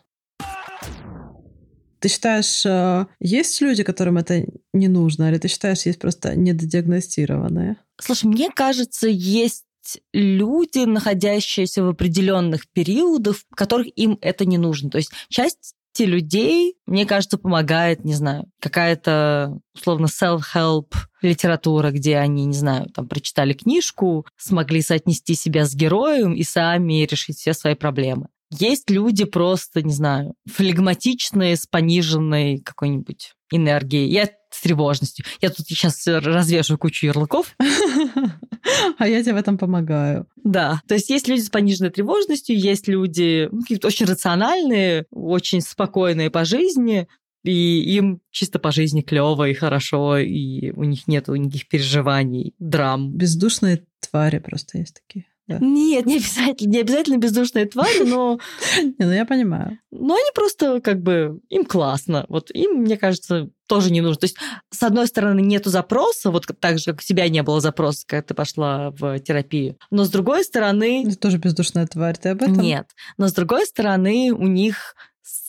Ты 2.01 2.09
считаешь, 2.09 2.65
э, 2.65 3.05
есть 3.19 3.61
люди, 3.61 3.83
которым 3.83 4.17
это 4.17 4.43
не 4.73 4.87
нужно, 4.87 5.29
или 5.29 5.37
ты 5.37 5.47
считаешь, 5.47 5.83
есть 5.83 5.99
просто 5.99 6.35
недодиагностированные? 6.35 7.77
Слушай, 7.99 8.25
мне 8.25 8.49
кажется, 8.49 9.07
есть 9.07 9.65
люди, 10.11 10.85
находящиеся 10.85 11.83
в 11.83 11.89
определенных 11.89 12.67
периодах, 12.71 13.37
в 13.37 13.55
которых 13.55 13.87
им 13.95 14.17
это 14.21 14.45
не 14.45 14.57
нужно. 14.57 14.89
То 14.89 14.97
есть 14.97 15.11
часть 15.29 15.75
людей, 15.99 16.75
мне 16.87 17.05
кажется, 17.05 17.37
помогает, 17.37 18.03
не 18.03 18.15
знаю, 18.15 18.45
какая-то, 18.59 19.59
условно, 19.75 20.07
self-help 20.07 20.93
литература, 21.21 21.91
где 21.91 22.17
они, 22.17 22.45
не 22.45 22.55
знаю, 22.55 22.87
там, 22.87 23.07
прочитали 23.07 23.53
книжку, 23.53 24.25
смогли 24.37 24.81
соотнести 24.81 25.35
себя 25.35 25.65
с 25.65 25.75
героем 25.75 26.33
и 26.33 26.41
сами 26.43 27.05
решить 27.05 27.37
все 27.37 27.53
свои 27.53 27.75
проблемы. 27.75 28.29
Есть 28.51 28.89
люди 28.89 29.23
просто, 29.23 29.81
не 29.81 29.93
знаю, 29.93 30.33
флегматичные, 30.45 31.55
с 31.55 31.65
пониженной 31.67 32.59
какой-нибудь 32.59 33.33
энергией. 33.51 34.09
Я 34.09 34.29
с 34.49 34.61
тревожностью. 34.61 35.25
Я 35.39 35.49
тут 35.49 35.65
сейчас 35.67 36.05
развешу 36.05 36.77
кучу 36.77 37.05
ярлыков. 37.05 37.55
А 38.99 39.07
я 39.07 39.23
тебе 39.23 39.33
в 39.33 39.37
этом 39.37 39.57
помогаю. 39.57 40.27
Да. 40.35 40.81
То 40.87 40.93
есть 40.93 41.09
есть 41.09 41.27
люди 41.27 41.41
с 41.41 41.49
пониженной 41.49 41.89
тревожностью, 41.89 42.55
есть 42.55 42.87
люди 42.87 43.49
ну, 43.51 43.61
очень 43.83 44.05
рациональные, 44.05 45.05
очень 45.09 45.61
спокойные 45.61 46.29
по 46.29 46.45
жизни, 46.45 47.07
и 47.43 47.95
им 47.95 48.21
чисто 48.29 48.59
по 48.59 48.71
жизни 48.71 49.01
клево 49.01 49.49
и 49.49 49.55
хорошо, 49.55 50.17
и 50.19 50.71
у 50.71 50.83
них 50.83 51.07
нет 51.07 51.27
никаких 51.27 51.67
переживаний, 51.67 52.53
драм. 52.59 53.11
Бездушные 53.11 53.83
твари 53.99 54.37
просто 54.37 54.77
есть 54.77 55.01
такие. 55.01 55.25
Нет, 55.59 56.05
не 56.05 56.17
обязательно, 56.17 56.69
не 56.69 56.79
обязательно 56.79 57.17
бездушные 57.17 57.65
твари, 57.65 58.03
но... 58.03 58.39
Не, 58.81 59.05
ну 59.05 59.11
я 59.11 59.25
понимаю. 59.25 59.79
Но 59.91 60.15
они 60.15 60.29
просто 60.33 60.81
как 60.81 61.01
бы, 61.01 61.39
им 61.49 61.65
классно. 61.65 62.25
Вот 62.29 62.51
им, 62.51 62.81
мне 62.81 62.97
кажется, 62.97 63.49
тоже 63.67 63.91
не 63.91 64.01
нужно. 64.01 64.21
То 64.21 64.25
есть, 64.25 64.37
с 64.69 64.83
одной 64.83 65.07
стороны, 65.07 65.39
нету 65.41 65.69
запроса, 65.69 66.31
вот 66.31 66.45
так 66.59 66.79
же, 66.79 66.85
как 66.91 67.01
у 67.01 67.03
тебя 67.03 67.27
не 67.29 67.43
было 67.43 67.61
запроса, 67.61 68.05
когда 68.07 68.23
ты 68.23 68.33
пошла 68.33 68.91
в 68.91 69.19
терапию. 69.19 69.77
Но 69.89 70.03
с 70.03 70.09
другой 70.09 70.43
стороны... 70.43 71.05
Это 71.07 71.17
тоже 71.17 71.37
бездушная 71.37 71.87
тварь, 71.87 72.17
ты 72.17 72.29
об 72.29 72.41
этом? 72.41 72.59
Нет. 72.59 72.87
Но 73.17 73.27
с 73.27 73.33
другой 73.33 73.65
стороны, 73.65 74.31
у 74.31 74.47
них 74.47 74.95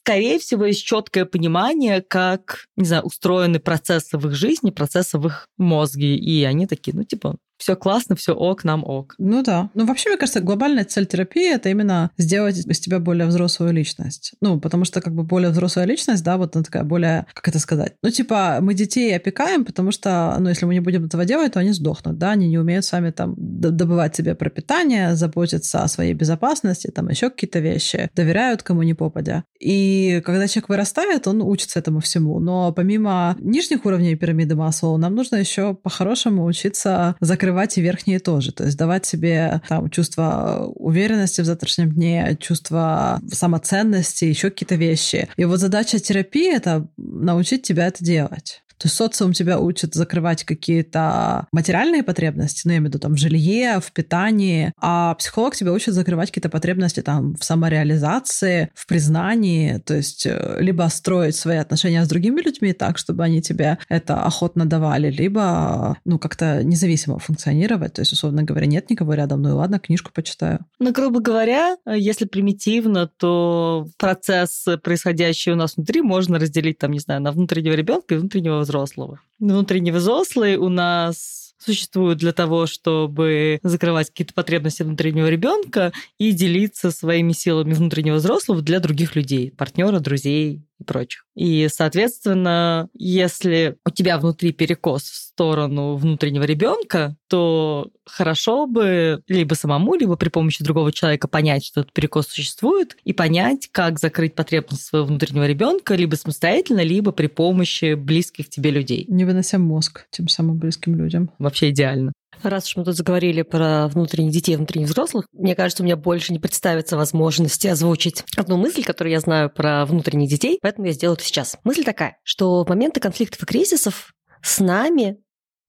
скорее 0.02 0.38
всего, 0.38 0.66
есть 0.66 0.84
четкое 0.84 1.24
понимание, 1.24 2.02
как, 2.02 2.66
не 2.76 2.84
знаю, 2.84 3.04
устроены 3.04 3.60
процессы 3.60 4.18
в 4.18 4.26
их 4.26 4.34
жизни, 4.34 4.70
процессы 4.70 5.18
в 5.18 5.26
их 5.26 5.48
мозге. 5.56 6.16
И 6.16 6.42
они 6.44 6.66
такие, 6.66 6.96
ну, 6.96 7.04
типа, 7.04 7.36
все 7.62 7.76
классно, 7.76 8.16
все 8.16 8.34
ок, 8.34 8.64
нам 8.64 8.82
ок. 8.84 9.14
Ну 9.18 9.44
да. 9.44 9.70
Ну 9.74 9.86
вообще, 9.86 10.08
мне 10.08 10.18
кажется, 10.18 10.40
глобальная 10.40 10.84
цель 10.84 11.06
терапии— 11.06 11.54
это 11.54 11.68
именно 11.68 12.10
сделать 12.18 12.58
из 12.58 12.80
тебя 12.80 12.98
более 12.98 13.26
взрослую 13.26 13.72
личность. 13.72 14.34
Ну, 14.40 14.58
потому 14.58 14.84
что 14.84 15.00
как 15.00 15.14
бы 15.14 15.22
более 15.22 15.50
взрослая 15.50 15.86
личность, 15.86 16.24
да, 16.24 16.38
вот 16.38 16.56
она 16.56 16.64
такая 16.64 16.82
более, 16.82 17.26
как 17.32 17.46
это 17.46 17.60
сказать? 17.60 17.94
Ну, 18.02 18.10
типа, 18.10 18.58
мы 18.60 18.74
детей 18.74 19.14
опекаем, 19.14 19.64
потому 19.64 19.92
что, 19.92 20.36
ну, 20.40 20.48
если 20.48 20.66
мы 20.66 20.74
не 20.74 20.80
будем 20.80 21.04
этого 21.04 21.24
делать, 21.24 21.52
то 21.52 21.60
они 21.60 21.70
сдохнут, 21.70 22.18
да, 22.18 22.32
они 22.32 22.48
не 22.48 22.58
умеют 22.58 22.84
сами 22.84 23.12
там 23.12 23.34
добывать 23.38 24.16
себе 24.16 24.34
пропитание, 24.34 25.14
заботиться 25.14 25.84
о 25.84 25.88
своей 25.88 26.14
безопасности, 26.14 26.88
там 26.88 27.10
еще 27.10 27.30
какие-то 27.30 27.60
вещи, 27.60 28.10
доверяют 28.16 28.64
кому 28.64 28.82
ни 28.82 28.92
попадя. 28.92 29.44
И 29.60 30.20
когда 30.26 30.48
человек 30.48 30.68
вырастает, 30.68 31.28
он 31.28 31.42
учится 31.42 31.78
этому 31.78 32.00
всему. 32.00 32.40
Но 32.40 32.72
помимо 32.72 33.36
нижних 33.38 33.86
уровней 33.86 34.16
пирамиды 34.16 34.56
Маслоу, 34.56 34.96
нам 34.96 35.14
нужно 35.14 35.36
еще 35.36 35.74
по-хорошему 35.74 36.44
учиться 36.44 37.14
закрывать 37.20 37.51
и 37.78 37.80
верхние 37.80 38.18
тоже. 38.18 38.52
То 38.52 38.64
есть 38.64 38.76
давать 38.76 39.06
себе 39.06 39.60
там 39.68 39.90
чувство 39.90 40.72
уверенности 40.74 41.40
в 41.40 41.44
завтрашнем 41.44 41.90
дне, 41.90 42.36
чувство 42.40 43.20
самоценности, 43.30 44.24
еще 44.24 44.50
какие-то 44.50 44.74
вещи. 44.74 45.28
И 45.36 45.44
вот 45.44 45.60
задача 45.60 45.98
терапии— 45.98 46.54
это 46.56 46.88
научить 46.96 47.62
тебя 47.62 47.86
это 47.86 48.04
делать. 48.04 48.62
То 48.82 48.86
есть 48.86 48.96
социум 48.96 49.32
тебя 49.32 49.60
учит 49.60 49.94
закрывать 49.94 50.42
какие-то 50.42 51.46
материальные 51.52 52.02
потребности, 52.02 52.62
ну, 52.64 52.72
я 52.72 52.78
имею 52.78 52.90
в 52.90 52.94
виду 52.94 52.98
там 52.98 53.14
в 53.14 53.16
жилье, 53.16 53.78
в 53.80 53.92
питании, 53.92 54.72
а 54.76 55.14
психолог 55.14 55.54
тебя 55.54 55.72
учит 55.72 55.94
закрывать 55.94 56.30
какие-то 56.30 56.48
потребности 56.48 57.00
там 57.00 57.36
в 57.36 57.44
самореализации, 57.44 58.70
в 58.74 58.88
признании, 58.88 59.78
то 59.78 59.94
есть 59.94 60.26
э, 60.26 60.56
либо 60.58 60.82
строить 60.88 61.36
свои 61.36 61.58
отношения 61.58 62.04
с 62.04 62.08
другими 62.08 62.40
людьми 62.40 62.72
так, 62.72 62.98
чтобы 62.98 63.22
они 63.22 63.40
тебе 63.40 63.78
это 63.88 64.24
охотно 64.24 64.66
давали, 64.66 65.12
либо, 65.12 65.96
ну, 66.04 66.18
как-то 66.18 66.64
независимо 66.64 67.20
функционировать, 67.20 67.92
то 67.92 68.02
есть, 68.02 68.12
условно 68.12 68.42
говоря, 68.42 68.66
нет 68.66 68.90
никого 68.90 69.14
рядом, 69.14 69.42
ну 69.42 69.50
и 69.50 69.52
ладно, 69.52 69.78
книжку 69.78 70.10
почитаю. 70.12 70.58
Ну, 70.80 70.90
грубо 70.90 71.20
говоря, 71.20 71.76
если 71.86 72.24
примитивно, 72.24 73.06
то 73.06 73.86
процесс, 73.96 74.66
происходящий 74.82 75.52
у 75.52 75.56
нас 75.56 75.76
внутри, 75.76 76.02
можно 76.02 76.40
разделить, 76.40 76.78
там, 76.78 76.90
не 76.90 76.98
знаю, 76.98 77.20
на 77.22 77.30
внутреннего 77.30 77.74
ребенка 77.74 78.16
и 78.16 78.18
внутреннего 78.18 78.64
взрослого. 78.72 79.20
Внутренний 79.38 79.92
взрослый 79.92 80.56
у 80.56 80.68
нас 80.68 81.54
существуют 81.58 82.18
для 82.18 82.32
того, 82.32 82.66
чтобы 82.66 83.60
закрывать 83.62 84.08
какие-то 84.08 84.34
потребности 84.34 84.82
внутреннего 84.82 85.28
ребенка 85.28 85.92
и 86.18 86.32
делиться 86.32 86.90
своими 86.90 87.32
силами 87.32 87.74
внутреннего 87.74 88.16
взрослого 88.16 88.62
для 88.62 88.80
других 88.80 89.14
людей, 89.14 89.52
партнера, 89.52 90.00
друзей 90.00 90.62
и 90.82 90.84
прочих. 90.84 91.24
И, 91.34 91.68
соответственно, 91.70 92.88
если 92.94 93.76
у 93.86 93.90
тебя 93.90 94.18
внутри 94.18 94.52
перекос 94.52 95.04
в 95.04 95.16
сторону 95.16 95.96
внутреннего 95.96 96.44
ребенка, 96.44 97.16
то 97.28 97.88
хорошо 98.04 98.66
бы 98.66 99.22
либо 99.28 99.54
самому, 99.54 99.94
либо 99.94 100.16
при 100.16 100.28
помощи 100.28 100.62
другого 100.62 100.92
человека 100.92 101.28
понять, 101.28 101.64
что 101.64 101.80
этот 101.80 101.92
перекос 101.92 102.28
существует, 102.28 102.96
и 103.04 103.12
понять, 103.12 103.68
как 103.72 103.98
закрыть 103.98 104.34
потребность 104.34 104.84
своего 104.84 105.06
внутреннего 105.06 105.46
ребенка, 105.46 105.94
либо 105.94 106.14
самостоятельно, 106.16 106.82
либо 106.82 107.12
при 107.12 107.28
помощи 107.28 107.94
близких 107.94 108.50
тебе 108.50 108.70
людей. 108.70 109.06
Не 109.08 109.24
вынося 109.24 109.58
мозг 109.58 110.06
тем 110.10 110.28
самым 110.28 110.58
близким 110.58 110.96
людям. 110.96 111.30
Вообще 111.38 111.70
идеально. 111.70 112.12
Раз 112.42 112.66
уж 112.66 112.76
мы 112.76 112.84
тут 112.84 112.96
заговорили 112.96 113.42
про 113.42 113.88
внутренних 113.88 114.32
детей, 114.32 114.56
внутренних 114.56 114.88
взрослых, 114.88 115.26
мне 115.32 115.54
кажется, 115.54 115.82
у 115.82 115.86
меня 115.86 115.96
больше 115.96 116.32
не 116.32 116.38
представится 116.38 116.96
возможности 116.96 117.68
озвучить 117.68 118.24
одну 118.36 118.56
мысль, 118.56 118.82
которую 118.82 119.12
я 119.12 119.20
знаю 119.20 119.50
про 119.50 119.86
внутренних 119.86 120.28
детей, 120.28 120.58
поэтому 120.60 120.86
я 120.86 120.92
сделаю 120.92 121.16
это 121.16 121.24
сейчас. 121.24 121.56
Мысль 121.64 121.84
такая, 121.84 122.16
что 122.24 122.64
в 122.64 122.68
моменты 122.68 123.00
конфликтов 123.00 123.42
и 123.42 123.46
кризисов 123.46 124.12
с 124.42 124.58
нами 124.58 125.18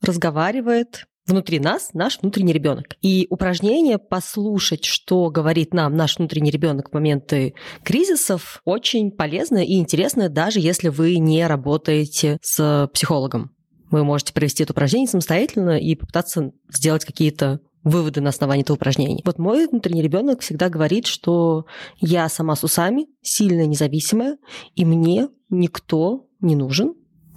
разговаривает 0.02 1.06
внутри 1.26 1.60
нас 1.60 1.91
наш 1.93 2.19
внутренний 2.19 2.54
ребенок. 2.54 2.97
И 3.02 3.28
упражнение 3.30 3.97
послушать, 3.97 4.86
что 4.86 5.30
говорит 5.30 5.73
нам 5.73 5.95
наш 5.95 6.17
внутренний 6.17 6.52
ребенок 6.52 6.89
в 6.89 6.93
моменты 6.93 7.54
кризисов, 7.84 8.62
очень 8.65 9.12
полезное 9.12 9.63
и 9.63 9.76
интересное, 9.76 10.30
даже 10.30 10.60
если 10.60 10.89
вы 10.89 11.17
не 11.17 11.45
работаете 11.47 12.38
с 12.41 12.89
психологом. 12.93 13.52
Вы 13.93 14.03
можете 14.03 14.34
провести 14.34 14.63
это 14.63 14.73
упражнение 14.73 15.08
самостоятельно 15.08 15.77
и 15.77 15.93
попытаться 15.93 16.51
сделать 16.67 17.06
какие-то 17.06 17.60
выводы 17.84 18.21
на 18.21 18.29
основании 18.29 18.63
этого 18.63 18.75
упражнения. 18.75 19.21
Вот 19.23 19.38
мой 19.38 19.67
внутренний 19.67 20.01
ребенок 20.01 20.41
всегда 20.41 20.69
говорит, 20.69 21.06
что 21.06 21.67
я 21.99 22.27
сама 22.27 22.56
с 22.56 22.63
усами, 22.63 23.06
сильная, 23.21 23.67
независимая, 23.67 24.39
и 24.73 24.84
мне 24.84 25.27
никто 25.51 26.25
не 26.41 26.56
нужен, 26.56 26.95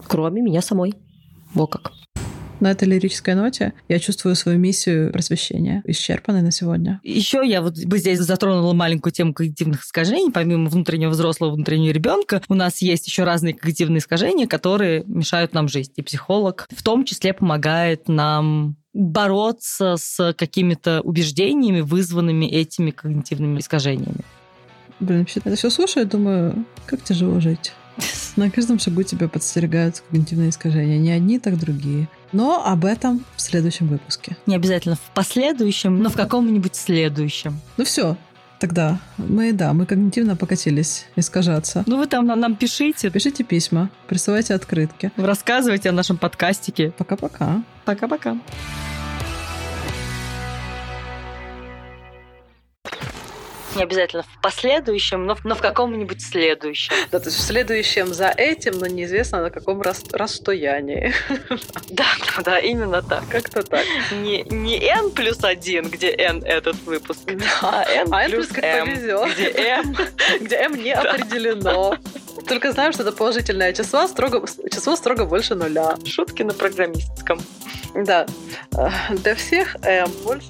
кроме 0.09 0.41
меня 0.41 0.63
самой. 0.63 0.95
Вот 1.53 1.73
как. 1.73 1.93
На 2.61 2.71
этой 2.71 2.89
лирической 2.89 3.35
ноте 3.35 3.75
я 3.89 3.99
чувствую 3.99 4.35
свою 4.35 4.59
миссию 4.59 5.13
просвещения 5.13 5.83
исчерпанной 5.85 6.43
на 6.43 6.51
сегодня. 6.51 7.01
Еще 7.03 7.43
я 7.45 7.61
вот 7.61 7.79
бы 7.85 7.99
здесь 7.99 8.19
затронула 8.21 8.73
маленькую 8.73 9.13
тему 9.13 9.35
когнитивных 9.35 9.85
искажений. 9.85 10.33
Помимо 10.33 10.69
внутреннего 10.71 11.11
взрослого, 11.11 11.53
внутреннего 11.53 11.93
ребенка, 11.93 12.41
у 12.49 12.55
нас 12.55 12.81
есть 12.81 13.07
еще 13.07 13.25
разные 13.25 13.55
когнитивные 13.55 13.99
искажения, 13.99 14.47
которые 14.47 15.05
мешают 15.07 15.53
нам 15.53 15.69
жить. 15.69 15.93
И 15.97 16.03
психолог 16.03 16.67
в 16.75 16.83
том 16.83 17.05
числе 17.05 17.35
помогает 17.35 18.09
нам 18.09 18.77
бороться 18.95 19.97
с 19.99 20.33
какими-то 20.33 21.03
убеждениями, 21.03 21.81
вызванными 21.81 22.47
этими 22.47 22.91
когнитивными 22.91 23.59
искажениями. 23.59 24.25
Блин, 24.99 25.21
вообще, 25.21 25.41
это 25.45 25.57
все 25.57 25.69
слушаю, 25.69 26.07
думаю, 26.07 26.65
как 26.87 27.03
тяжело 27.03 27.39
жить. 27.39 27.73
На 28.37 28.51
каждом 28.51 28.79
шагу 28.79 29.03
тебя 29.03 29.29
подстерегают 29.29 30.01
когнитивные 30.01 30.49
искажения. 30.49 30.99
Не 30.99 31.11
одни, 31.11 31.39
так 31.39 31.59
другие. 31.59 32.09
Но 32.33 32.65
об 32.67 32.85
этом 32.85 33.25
в 33.37 33.41
следующем 33.41 33.89
выпуске. 33.89 34.37
Не 34.47 34.57
обязательно 34.57 34.97
в 34.97 35.11
последующем, 35.15 36.03
но 36.03 36.11
в 36.11 36.17
каком-нибудь 36.17 36.75
следующем. 36.75 37.61
Ну 37.77 37.85
все, 37.85 38.17
Тогда 38.59 38.99
мы, 39.19 39.53
да, 39.53 39.75
мы 39.75 39.85
когнитивно 39.85 40.35
покатились 40.35 41.07
искажаться. 41.15 41.85
Ну 41.87 41.99
вы 41.99 42.07
там 42.07 42.27
нам, 42.27 42.41
нам 42.41 42.57
пишите. 42.57 43.11
Пишите 43.11 43.45
письма, 43.45 43.91
присылайте 44.09 44.55
открытки. 44.55 45.13
Рассказывайте 45.17 45.91
о 45.91 45.93
нашем 45.93 46.17
подкастике. 46.17 46.91
Пока-пока. 46.97 47.63
Пока-пока. 47.85 48.39
Не 53.77 53.83
обязательно 53.83 54.23
в 54.23 54.41
последующем, 54.41 55.27
но 55.27 55.35
в, 55.35 55.45
но 55.45 55.55
в 55.55 55.61
каком-нибудь 55.61 56.23
следующем. 56.23 56.95
Да, 57.11 57.19
то 57.21 57.27
есть 57.27 57.39
в 57.39 57.43
следующем 57.43 58.13
за 58.13 58.29
этим, 58.29 58.79
но 58.79 58.87
неизвестно 58.87 59.43
на 59.43 59.51
каком 59.51 59.83
рас, 59.83 60.05
расстоянии. 60.13 61.13
Да, 61.91 62.07
да, 62.37 62.43
да, 62.43 62.59
именно 62.59 63.03
так. 63.03 63.29
Как-то 63.29 63.63
так. 63.63 63.85
Не, 64.13 64.43
не 64.45 64.79
n 64.79 65.11
плюс 65.11 65.43
один, 65.45 65.89
где 65.89 66.11
n 66.11 66.43
этот 66.45 66.77
выпуск, 66.85 67.21
а 67.63 67.85
n 67.85 68.13
а 68.13 68.25
плюс 68.29 68.49
m, 68.57 68.95
где 68.95 69.49
m, 69.51 69.97
где 70.41 70.57
m 70.57 70.75
не 70.75 70.93
определено. 70.95 71.97
Только 72.49 72.73
знаю, 72.73 72.93
что 72.93 73.03
это 73.03 73.13
положительное 73.13 73.73
число, 73.73 74.07
строго, 74.07 74.47
число 74.73 74.97
строго 74.97 75.25
больше 75.25 75.55
нуля. 75.55 75.97
Шутки 76.05 76.43
на 76.43 76.55
программистском. 76.55 77.41
Да. 77.95 78.27
Для 79.11 79.35
всех 79.35 79.77
m 79.83 80.11
больше 80.25 80.49